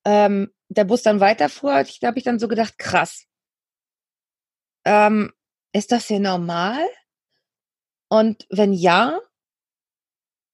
ähm, 0.05 0.53
der 0.69 0.85
Bus 0.85 1.03
dann 1.03 1.21
weiterfuhr, 1.21 1.85
da 2.01 2.07
habe 2.09 2.19
ich 2.19 2.25
dann 2.25 2.39
so 2.39 2.49
gedacht, 2.49 2.79
krass. 2.79 3.27
Ähm, 4.85 5.33
ist 5.73 5.93
das 5.93 6.07
hier 6.07 6.21
normal? 6.21 6.85
Und 8.09 8.47
wenn 8.51 8.73
ja, 8.73 9.19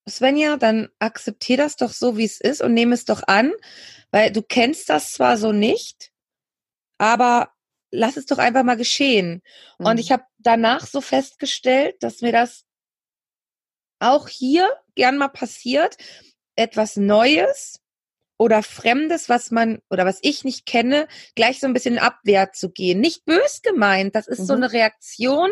Svenja, 0.09 0.57
dann 0.57 0.89
akzeptier 0.99 1.57
das 1.57 1.77
doch 1.77 1.93
so, 1.93 2.17
wie 2.17 2.25
es 2.25 2.41
ist 2.41 2.63
und 2.63 2.75
nehme 2.75 2.95
es 2.95 3.05
doch 3.05 3.23
an, 3.27 3.53
weil 4.11 4.33
du 4.33 4.43
kennst 4.43 4.89
das 4.89 5.13
zwar 5.13 5.37
so 5.37 5.53
nicht, 5.53 6.11
aber 6.99 7.53
lass 7.91 8.17
es 8.17 8.27
doch 8.27 8.39
einfach 8.39 8.63
mal 8.63 8.77
geschehen. 8.77 9.43
Mhm. 9.79 9.87
Und 9.87 10.01
ich 10.01 10.13
habe 10.13 10.25
danach 10.39 10.87
so 10.87 11.01
festgestellt, 11.01 12.03
dass 12.03 12.23
mir 12.23 12.33
das 12.33 12.65
auch 14.01 14.29
hier 14.29 14.69
gern 14.95 15.17
mal 15.17 15.29
passiert, 15.29 15.97
etwas 16.57 16.97
Neues 16.97 17.81
oder 18.37 18.63
Fremdes, 18.63 19.29
was 19.29 19.51
man 19.51 19.83
oder 19.91 20.07
was 20.07 20.19
ich 20.23 20.45
nicht 20.45 20.65
kenne, 20.67 21.07
gleich 21.35 21.61
so 21.61 21.67
ein 21.67 21.75
bisschen 21.75 21.95
in 21.95 22.01
Abwehr 22.01 22.53
zu 22.53 22.71
gehen. 22.71 23.01
Nicht 23.01 23.25
bös 23.27 23.61
gemeint, 23.63 24.15
das 24.15 24.27
ist 24.27 24.41
mhm. 24.41 24.45
so 24.47 24.55
eine 24.55 24.73
Reaktion 24.73 25.51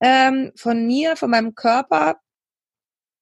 ähm, 0.00 0.52
von 0.54 0.86
mir, 0.86 1.16
von 1.16 1.30
meinem 1.30 1.54
Körper, 1.54 2.20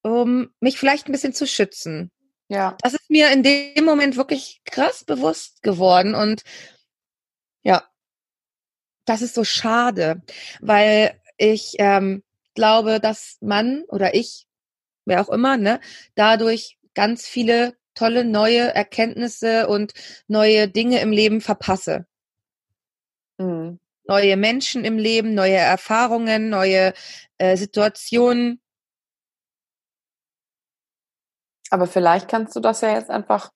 um 0.02 0.52
mich 0.60 0.78
vielleicht 0.78 1.08
ein 1.08 1.12
bisschen 1.12 1.32
zu 1.32 1.46
schützen. 1.46 2.10
Ja. 2.48 2.76
Das 2.82 2.92
ist 2.92 3.08
mir 3.08 3.30
in 3.30 3.42
dem 3.42 3.84
Moment 3.84 4.16
wirklich 4.16 4.60
krass 4.64 5.04
bewusst 5.04 5.62
geworden 5.62 6.14
und 6.14 6.42
ja, 7.62 7.88
das 9.04 9.22
ist 9.22 9.34
so 9.34 9.44
schade, 9.44 10.22
weil 10.60 11.20
ich 11.36 11.74
ähm, 11.78 12.22
glaube, 12.54 13.00
dass 13.00 13.36
man 13.40 13.84
oder 13.88 14.14
ich, 14.14 14.46
wer 15.04 15.20
auch 15.20 15.28
immer, 15.28 15.56
ne, 15.56 15.80
dadurch 16.14 16.78
ganz 16.94 17.26
viele 17.26 17.74
tolle 17.94 18.24
neue 18.24 18.74
Erkenntnisse 18.74 19.68
und 19.68 19.92
neue 20.26 20.68
Dinge 20.68 21.00
im 21.00 21.12
Leben 21.12 21.40
verpasse. 21.40 22.06
Mhm. 23.38 23.78
Neue 24.06 24.36
Menschen 24.36 24.84
im 24.84 24.98
Leben, 24.98 25.34
neue 25.34 25.56
Erfahrungen, 25.56 26.50
neue 26.50 26.92
äh, 27.38 27.56
Situationen. 27.56 28.60
Aber 31.70 31.86
vielleicht 31.86 32.28
kannst 32.28 32.54
du 32.54 32.60
das 32.60 32.82
ja 32.82 32.92
jetzt 32.92 33.10
einfach 33.10 33.50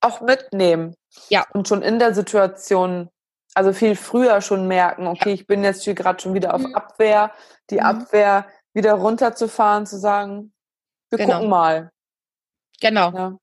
auch 0.00 0.20
mitnehmen. 0.22 0.94
Ja. 1.28 1.44
Und 1.52 1.68
schon 1.68 1.82
in 1.82 1.98
der 1.98 2.14
Situation, 2.14 3.10
also 3.54 3.72
viel 3.72 3.96
früher 3.96 4.40
schon 4.40 4.66
merken, 4.66 5.06
okay, 5.06 5.30
ja. 5.30 5.34
ich 5.34 5.46
bin 5.46 5.62
jetzt 5.62 5.84
hier 5.84 5.94
gerade 5.94 6.20
schon 6.20 6.34
wieder 6.34 6.54
auf 6.54 6.62
mhm. 6.62 6.74
Abwehr, 6.74 7.32
die 7.68 7.76
mhm. 7.76 7.82
Abwehr 7.82 8.46
wieder 8.72 8.94
runterzufahren, 8.94 9.86
zu 9.86 9.98
sagen, 9.98 10.52
wir 11.12 11.18
genau. 11.18 11.34
gucken 11.34 11.50
mal. 11.50 11.92
Genau. 12.80 13.12
Ja. 13.12 13.38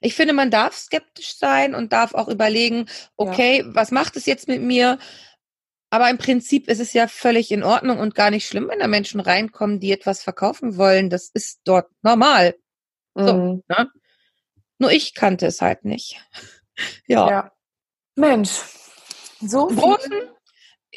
Ich 0.00 0.14
finde, 0.14 0.34
man 0.34 0.50
darf 0.50 0.76
skeptisch 0.76 1.36
sein 1.36 1.74
und 1.74 1.92
darf 1.92 2.14
auch 2.14 2.28
überlegen, 2.28 2.86
okay, 3.16 3.60
ja. 3.60 3.74
was 3.74 3.90
macht 3.90 4.16
es 4.16 4.26
jetzt 4.26 4.48
mit 4.48 4.62
mir? 4.62 4.98
Aber 5.90 6.10
im 6.10 6.18
Prinzip 6.18 6.68
ist 6.68 6.80
es 6.80 6.92
ja 6.92 7.08
völlig 7.08 7.50
in 7.50 7.62
Ordnung 7.62 7.98
und 7.98 8.14
gar 8.14 8.30
nicht 8.30 8.46
schlimm, 8.46 8.68
wenn 8.68 8.80
da 8.80 8.86
Menschen 8.86 9.20
reinkommen, 9.20 9.80
die 9.80 9.92
etwas 9.92 10.22
verkaufen 10.22 10.76
wollen. 10.76 11.08
Das 11.08 11.30
ist 11.32 11.60
dort 11.64 11.88
normal. 12.02 12.56
Mhm. 13.14 13.26
So, 13.26 13.62
ne? 13.68 13.90
Nur 14.78 14.92
ich 14.92 15.14
kannte 15.14 15.46
es 15.46 15.62
halt 15.62 15.84
nicht. 15.84 16.20
ja. 17.06 17.30
ja. 17.30 17.52
Mensch, 18.16 18.60
so 19.40 19.68
großen, 19.68 20.12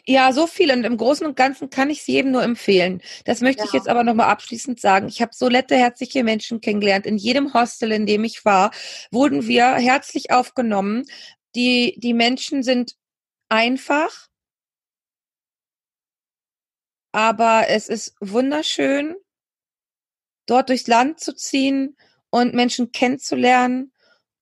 ja, 0.06 0.32
so 0.34 0.48
viel. 0.48 0.72
Und 0.72 0.84
im 0.84 0.98
Großen 0.98 1.26
und 1.26 1.36
Ganzen 1.36 1.70
kann 1.70 1.90
ich 1.90 2.00
es 2.00 2.08
jedem 2.08 2.32
nur 2.32 2.44
empfehlen. 2.44 3.02
Das 3.26 3.42
möchte 3.42 3.62
ja. 3.62 3.66
ich 3.66 3.74
jetzt 3.74 3.88
aber 3.90 4.04
nochmal 4.04 4.30
abschließend 4.30 4.80
sagen. 4.80 5.08
Ich 5.08 5.22
habe 5.22 5.32
so 5.34 5.50
nette, 5.50 5.76
herzliche 5.76 6.24
Menschen 6.24 6.62
kennengelernt. 6.62 7.06
In 7.06 7.18
jedem 7.18 7.54
Hostel, 7.54 7.92
in 7.92 8.06
dem 8.06 8.24
ich 8.24 8.46
war, 8.46 8.72
wurden 9.12 9.48
wir 9.48 9.76
herzlich 9.76 10.32
aufgenommen. 10.32 11.06
Die, 11.56 11.96
die 11.98 12.14
Menschen 12.14 12.64
sind 12.64 12.96
einfach, 13.50 14.28
aber 17.12 17.66
es 17.70 17.90
ist 17.90 18.16
wunderschön, 18.20 19.16
dort 20.46 20.70
durchs 20.70 20.88
Land 20.88 21.20
zu 21.20 21.34
ziehen 21.34 21.98
und 22.30 22.54
Menschen 22.54 22.92
kennenzulernen 22.92 23.92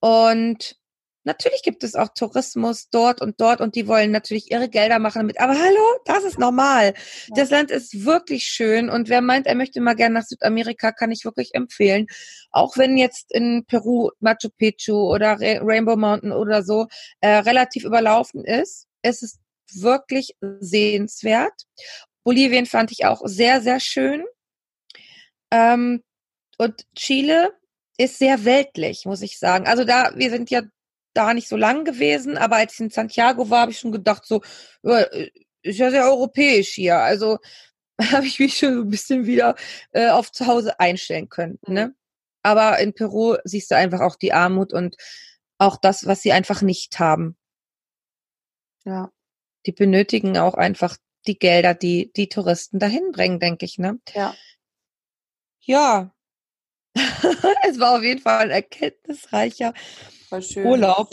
und 0.00 0.78
Natürlich 1.26 1.62
gibt 1.62 1.82
es 1.82 1.96
auch 1.96 2.10
Tourismus 2.14 2.88
dort 2.88 3.20
und 3.20 3.40
dort 3.40 3.60
und 3.60 3.74
die 3.74 3.88
wollen 3.88 4.12
natürlich 4.12 4.52
ihre 4.52 4.68
Gelder 4.68 5.00
machen 5.00 5.22
damit. 5.22 5.40
Aber 5.40 5.58
hallo, 5.58 5.84
das 6.04 6.22
ist 6.22 6.38
normal. 6.38 6.94
Ja. 7.26 7.34
Das 7.34 7.50
Land 7.50 7.72
ist 7.72 8.04
wirklich 8.04 8.44
schön 8.44 8.88
und 8.88 9.08
wer 9.08 9.20
meint, 9.20 9.48
er 9.48 9.56
möchte 9.56 9.80
mal 9.80 9.96
gerne 9.96 10.20
nach 10.20 10.24
Südamerika, 10.24 10.92
kann 10.92 11.10
ich 11.10 11.24
wirklich 11.24 11.56
empfehlen. 11.56 12.06
Auch 12.52 12.76
wenn 12.76 12.96
jetzt 12.96 13.34
in 13.34 13.64
Peru 13.66 14.10
Machu 14.20 14.50
Picchu 14.56 14.94
oder 15.12 15.36
Rainbow 15.40 15.96
Mountain 15.96 16.30
oder 16.30 16.62
so 16.62 16.86
äh, 17.20 17.38
relativ 17.38 17.82
überlaufen 17.82 18.44
ist, 18.44 18.86
es 19.02 19.22
ist 19.22 19.40
wirklich 19.74 20.36
sehenswert. 20.60 21.54
Bolivien 22.22 22.66
fand 22.66 22.92
ich 22.92 23.04
auch 23.04 23.22
sehr, 23.24 23.60
sehr 23.62 23.80
schön. 23.80 24.24
Ähm, 25.50 26.04
und 26.56 26.86
Chile 26.94 27.52
ist 27.98 28.18
sehr 28.18 28.44
weltlich, 28.44 29.06
muss 29.06 29.22
ich 29.22 29.40
sagen. 29.40 29.66
Also 29.66 29.84
da, 29.84 30.12
wir 30.14 30.30
sind 30.30 30.50
ja 30.50 30.62
da 31.16 31.34
nicht 31.34 31.48
so 31.48 31.56
lang 31.56 31.84
gewesen, 31.84 32.36
aber 32.36 32.56
als 32.56 32.74
ich 32.74 32.80
in 32.80 32.90
Santiago 32.90 33.50
war, 33.50 33.62
habe 33.62 33.72
ich 33.72 33.78
schon 33.78 33.92
gedacht, 33.92 34.26
so, 34.26 34.42
ist 35.66 35.78
ja 35.78 35.90
sehr 35.90 36.04
europäisch 36.04 36.70
hier. 36.70 36.98
Also 36.98 37.38
habe 38.00 38.26
ich 38.26 38.38
mich 38.38 38.56
schon 38.58 38.74
so 38.74 38.80
ein 38.82 38.90
bisschen 38.90 39.26
wieder 39.26 39.56
äh, 39.92 40.08
auf 40.08 40.32
zu 40.32 40.46
Hause 40.46 40.78
einstellen 40.80 41.28
können. 41.28 41.58
Mhm. 41.66 41.74
Ne? 41.74 41.94
Aber 42.42 42.78
in 42.78 42.94
Peru 42.94 43.36
siehst 43.44 43.70
du 43.70 43.76
einfach 43.76 44.00
auch 44.00 44.16
die 44.16 44.32
Armut 44.32 44.72
und 44.72 44.96
auch 45.58 45.76
das, 45.76 46.06
was 46.06 46.22
sie 46.22 46.32
einfach 46.32 46.62
nicht 46.62 46.98
haben. 46.98 47.36
Ja. 48.84 49.10
Die 49.64 49.72
benötigen 49.72 50.38
auch 50.38 50.54
einfach 50.54 50.96
die 51.26 51.38
Gelder, 51.38 51.74
die 51.74 52.12
die 52.14 52.28
Touristen 52.28 52.78
dahin 52.78 53.10
bringen, 53.10 53.40
denke 53.40 53.64
ich, 53.64 53.78
ne? 53.78 53.98
Ja. 54.14 54.34
Ja. 55.60 56.14
es 57.68 57.80
war 57.80 57.96
auf 57.96 58.02
jeden 58.02 58.20
Fall 58.20 58.44
ein 58.44 58.50
erkenntnisreicher 58.50 59.74
Urlaub. 60.64 61.12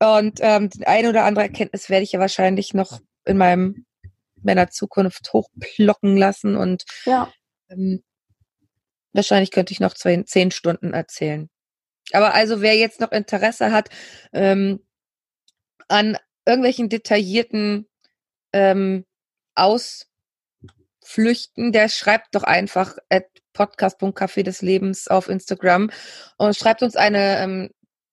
Und 0.00 0.38
ähm, 0.42 0.70
die 0.70 0.86
eine 0.86 1.08
oder 1.08 1.24
andere 1.24 1.44
Erkenntnis 1.44 1.88
werde 1.88 2.04
ich 2.04 2.12
ja 2.12 2.20
wahrscheinlich 2.20 2.74
noch 2.74 3.00
in 3.24 3.36
meinem 3.36 3.86
meiner 4.44 4.70
Zukunft 4.70 5.32
hochplocken 5.32 6.16
lassen 6.16 6.56
und 6.56 6.84
ja. 7.06 7.32
ähm, 7.70 8.04
wahrscheinlich 9.12 9.50
könnte 9.50 9.72
ich 9.72 9.80
noch 9.80 9.94
zwei, 9.94 10.22
zehn 10.22 10.50
Stunden 10.50 10.92
erzählen. 10.92 11.48
Aber 12.12 12.34
also 12.34 12.60
wer 12.60 12.76
jetzt 12.76 13.00
noch 13.00 13.12
Interesse 13.12 13.72
hat 13.72 13.88
ähm, 14.32 14.80
an 15.88 16.18
irgendwelchen 16.46 16.90
detaillierten 16.90 17.88
ähm, 18.52 19.06
Ausflüchten, 19.54 20.06
der 21.72 21.88
schreibt 21.88 22.34
doch 22.34 22.42
einfach 22.42 22.98
at 23.08 23.24
podcast.café 23.54 24.42
des 24.42 24.60
Lebens 24.62 25.08
auf 25.08 25.28
Instagram 25.28 25.90
und 26.36 26.56
schreibt 26.56 26.82
uns 26.82 26.96
eine 26.96 27.38
ähm, 27.38 27.70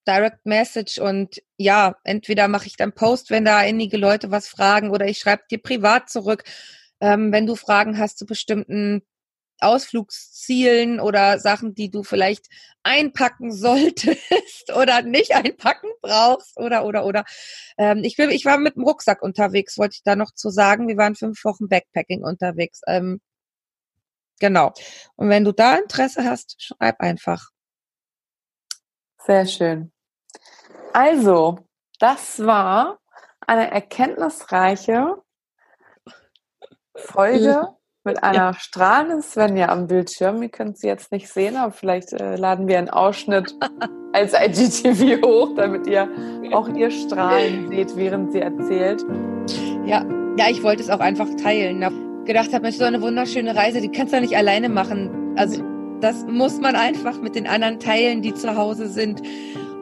Direct 0.08 0.46
Message 0.46 0.98
und 0.98 1.42
ja, 1.58 1.96
entweder 2.04 2.48
mache 2.48 2.68
ich 2.68 2.76
dann 2.76 2.94
Post, 2.94 3.30
wenn 3.30 3.46
da 3.46 3.58
einige 3.58 3.98
Leute 3.98 4.32
was 4.32 4.48
fragen 4.48 4.90
oder 4.90 5.08
ich 5.08 5.20
schreibe 5.20 5.44
dir 5.50 5.62
privat 5.62 6.10
zurück, 6.10 6.44
ähm, 7.00 7.32
wenn 7.32 7.46
du 7.46 7.56
Fragen 7.56 7.98
hast 7.98 8.18
zu 8.18 8.26
bestimmten 8.26 9.04
Ausflugszielen 9.62 11.00
oder 11.00 11.40
Sachen, 11.40 11.76
die 11.76 11.92
du 11.92 12.04
vielleicht 12.04 12.48
einpacken 12.84 13.52
solltest 13.56 14.72
oder 14.76 15.02
nicht 15.04 15.34
einpacken 15.36 15.90
brauchst 16.02 16.58
oder 16.58 16.86
oder 16.86 17.06
oder. 17.06 17.26
Ähm, 17.78 18.04
ich, 18.04 18.18
will, 18.18 18.32
ich 18.32 18.46
war 18.46 18.58
mit 18.58 18.76
dem 18.76 18.84
Rucksack 18.84 19.22
unterwegs, 19.22 19.78
wollte 19.78 19.96
ich 19.96 20.04
da 20.04 20.16
noch 20.16 20.32
zu 20.34 20.50
sagen. 20.50 20.88
Wir 20.88 20.98
waren 20.98 21.16
fünf 21.16 21.44
Wochen 21.46 21.70
Backpacking 21.70 22.24
unterwegs. 22.24 22.82
Ähm, 22.88 23.22
genau. 24.40 24.74
Und 25.16 25.30
wenn 25.30 25.44
du 25.44 25.52
da 25.52 25.78
Interesse 25.78 26.24
hast, 26.26 26.56
schreib 26.62 27.00
einfach. 27.00 27.52
Sehr 29.26 29.46
schön. 29.46 29.92
Also, 30.94 31.60
das 32.00 32.46
war 32.46 33.00
eine 33.46 33.72
erkenntnisreiche 33.72 35.16
Folge 36.96 37.68
mit 38.04 38.24
einer 38.24 38.36
ja. 38.36 38.54
strahlenden 38.54 39.22
Svenja 39.22 39.70
am 39.70 39.88
Bildschirm. 39.88 40.42
Ihr 40.42 40.50
könnt 40.50 40.78
sie 40.78 40.88
jetzt 40.88 41.12
nicht 41.12 41.30
sehen, 41.30 41.56
aber 41.56 41.72
vielleicht 41.72 42.14
äh, 42.14 42.36
laden 42.36 42.68
wir 42.68 42.78
einen 42.78 42.90
Ausschnitt 42.90 43.56
als 44.14 44.34
IGTV 44.34 45.24
hoch, 45.26 45.56
damit 45.56 45.88
ihr 45.88 46.10
auch 46.52 46.68
ihr 46.70 46.90
Strahlen 46.90 47.70
seht, 47.70 47.96
während 47.96 48.32
sie 48.32 48.42
erzählt. 48.42 49.06
Ja, 49.86 50.04
ja, 50.38 50.50
ich 50.50 50.64
wollte 50.64 50.82
es 50.82 50.90
auch 50.90 51.00
einfach 51.00 51.28
teilen. 51.42 51.82
Ich 51.82 52.26
gedacht 52.26 52.54
habe, 52.54 52.68
ist 52.70 52.80
so 52.80 52.86
eine 52.86 53.02
wunderschöne 53.02 53.56
Reise, 53.56 53.82
die 53.82 53.92
kannst 53.92 54.14
du 54.14 54.22
nicht 54.22 54.36
alleine 54.36 54.70
machen. 54.70 55.36
Also 55.38 55.64
das 56.02 56.26
muss 56.26 56.60
man 56.60 56.76
einfach 56.76 57.22
mit 57.22 57.36
den 57.36 57.48
anderen 57.48 57.80
teilen, 57.80 58.22
die 58.22 58.34
zu 58.34 58.56
Hause 58.56 58.88
sind, 58.88 59.22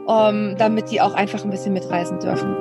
um, 0.05 0.55
damit 0.57 0.91
die 0.91 1.01
auch 1.01 1.13
einfach 1.13 1.43
ein 1.43 1.49
bisschen 1.49 1.73
mitreisen 1.73 2.19
dürfen. 2.19 2.55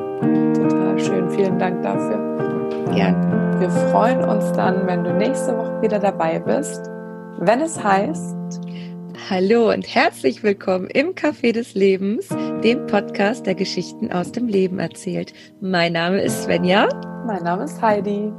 Total 0.54 0.98
schön. 0.98 1.30
Vielen 1.30 1.58
Dank 1.58 1.82
dafür. 1.82 2.86
Gern. 2.94 3.60
Wir 3.60 3.70
freuen 3.70 4.22
uns 4.22 4.52
dann, 4.52 4.86
wenn 4.86 5.02
du 5.02 5.12
nächste 5.12 5.56
Woche 5.56 5.82
wieder 5.82 5.98
dabei 5.98 6.38
bist, 6.38 6.80
wenn 7.38 7.60
es 7.60 7.82
heißt 7.82 8.36
Hallo 9.30 9.70
und 9.70 9.86
herzlich 9.94 10.42
willkommen 10.42 10.86
im 10.86 11.14
Café 11.14 11.52
des 11.52 11.74
Lebens, 11.74 12.28
dem 12.64 12.86
Podcast, 12.86 13.44
der 13.44 13.54
Geschichten 13.54 14.10
aus 14.10 14.32
dem 14.32 14.46
Leben 14.46 14.78
erzählt. 14.78 15.34
Mein 15.60 15.92
Name 15.92 16.22
ist 16.22 16.44
Svenja. 16.44 16.88
Mein 17.26 17.42
Name 17.42 17.64
ist 17.64 17.82
Heidi. 17.82 18.32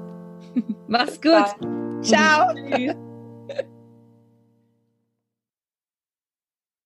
Mach's 0.88 1.22
gut. 1.22 1.46
Ciao. 2.02 2.56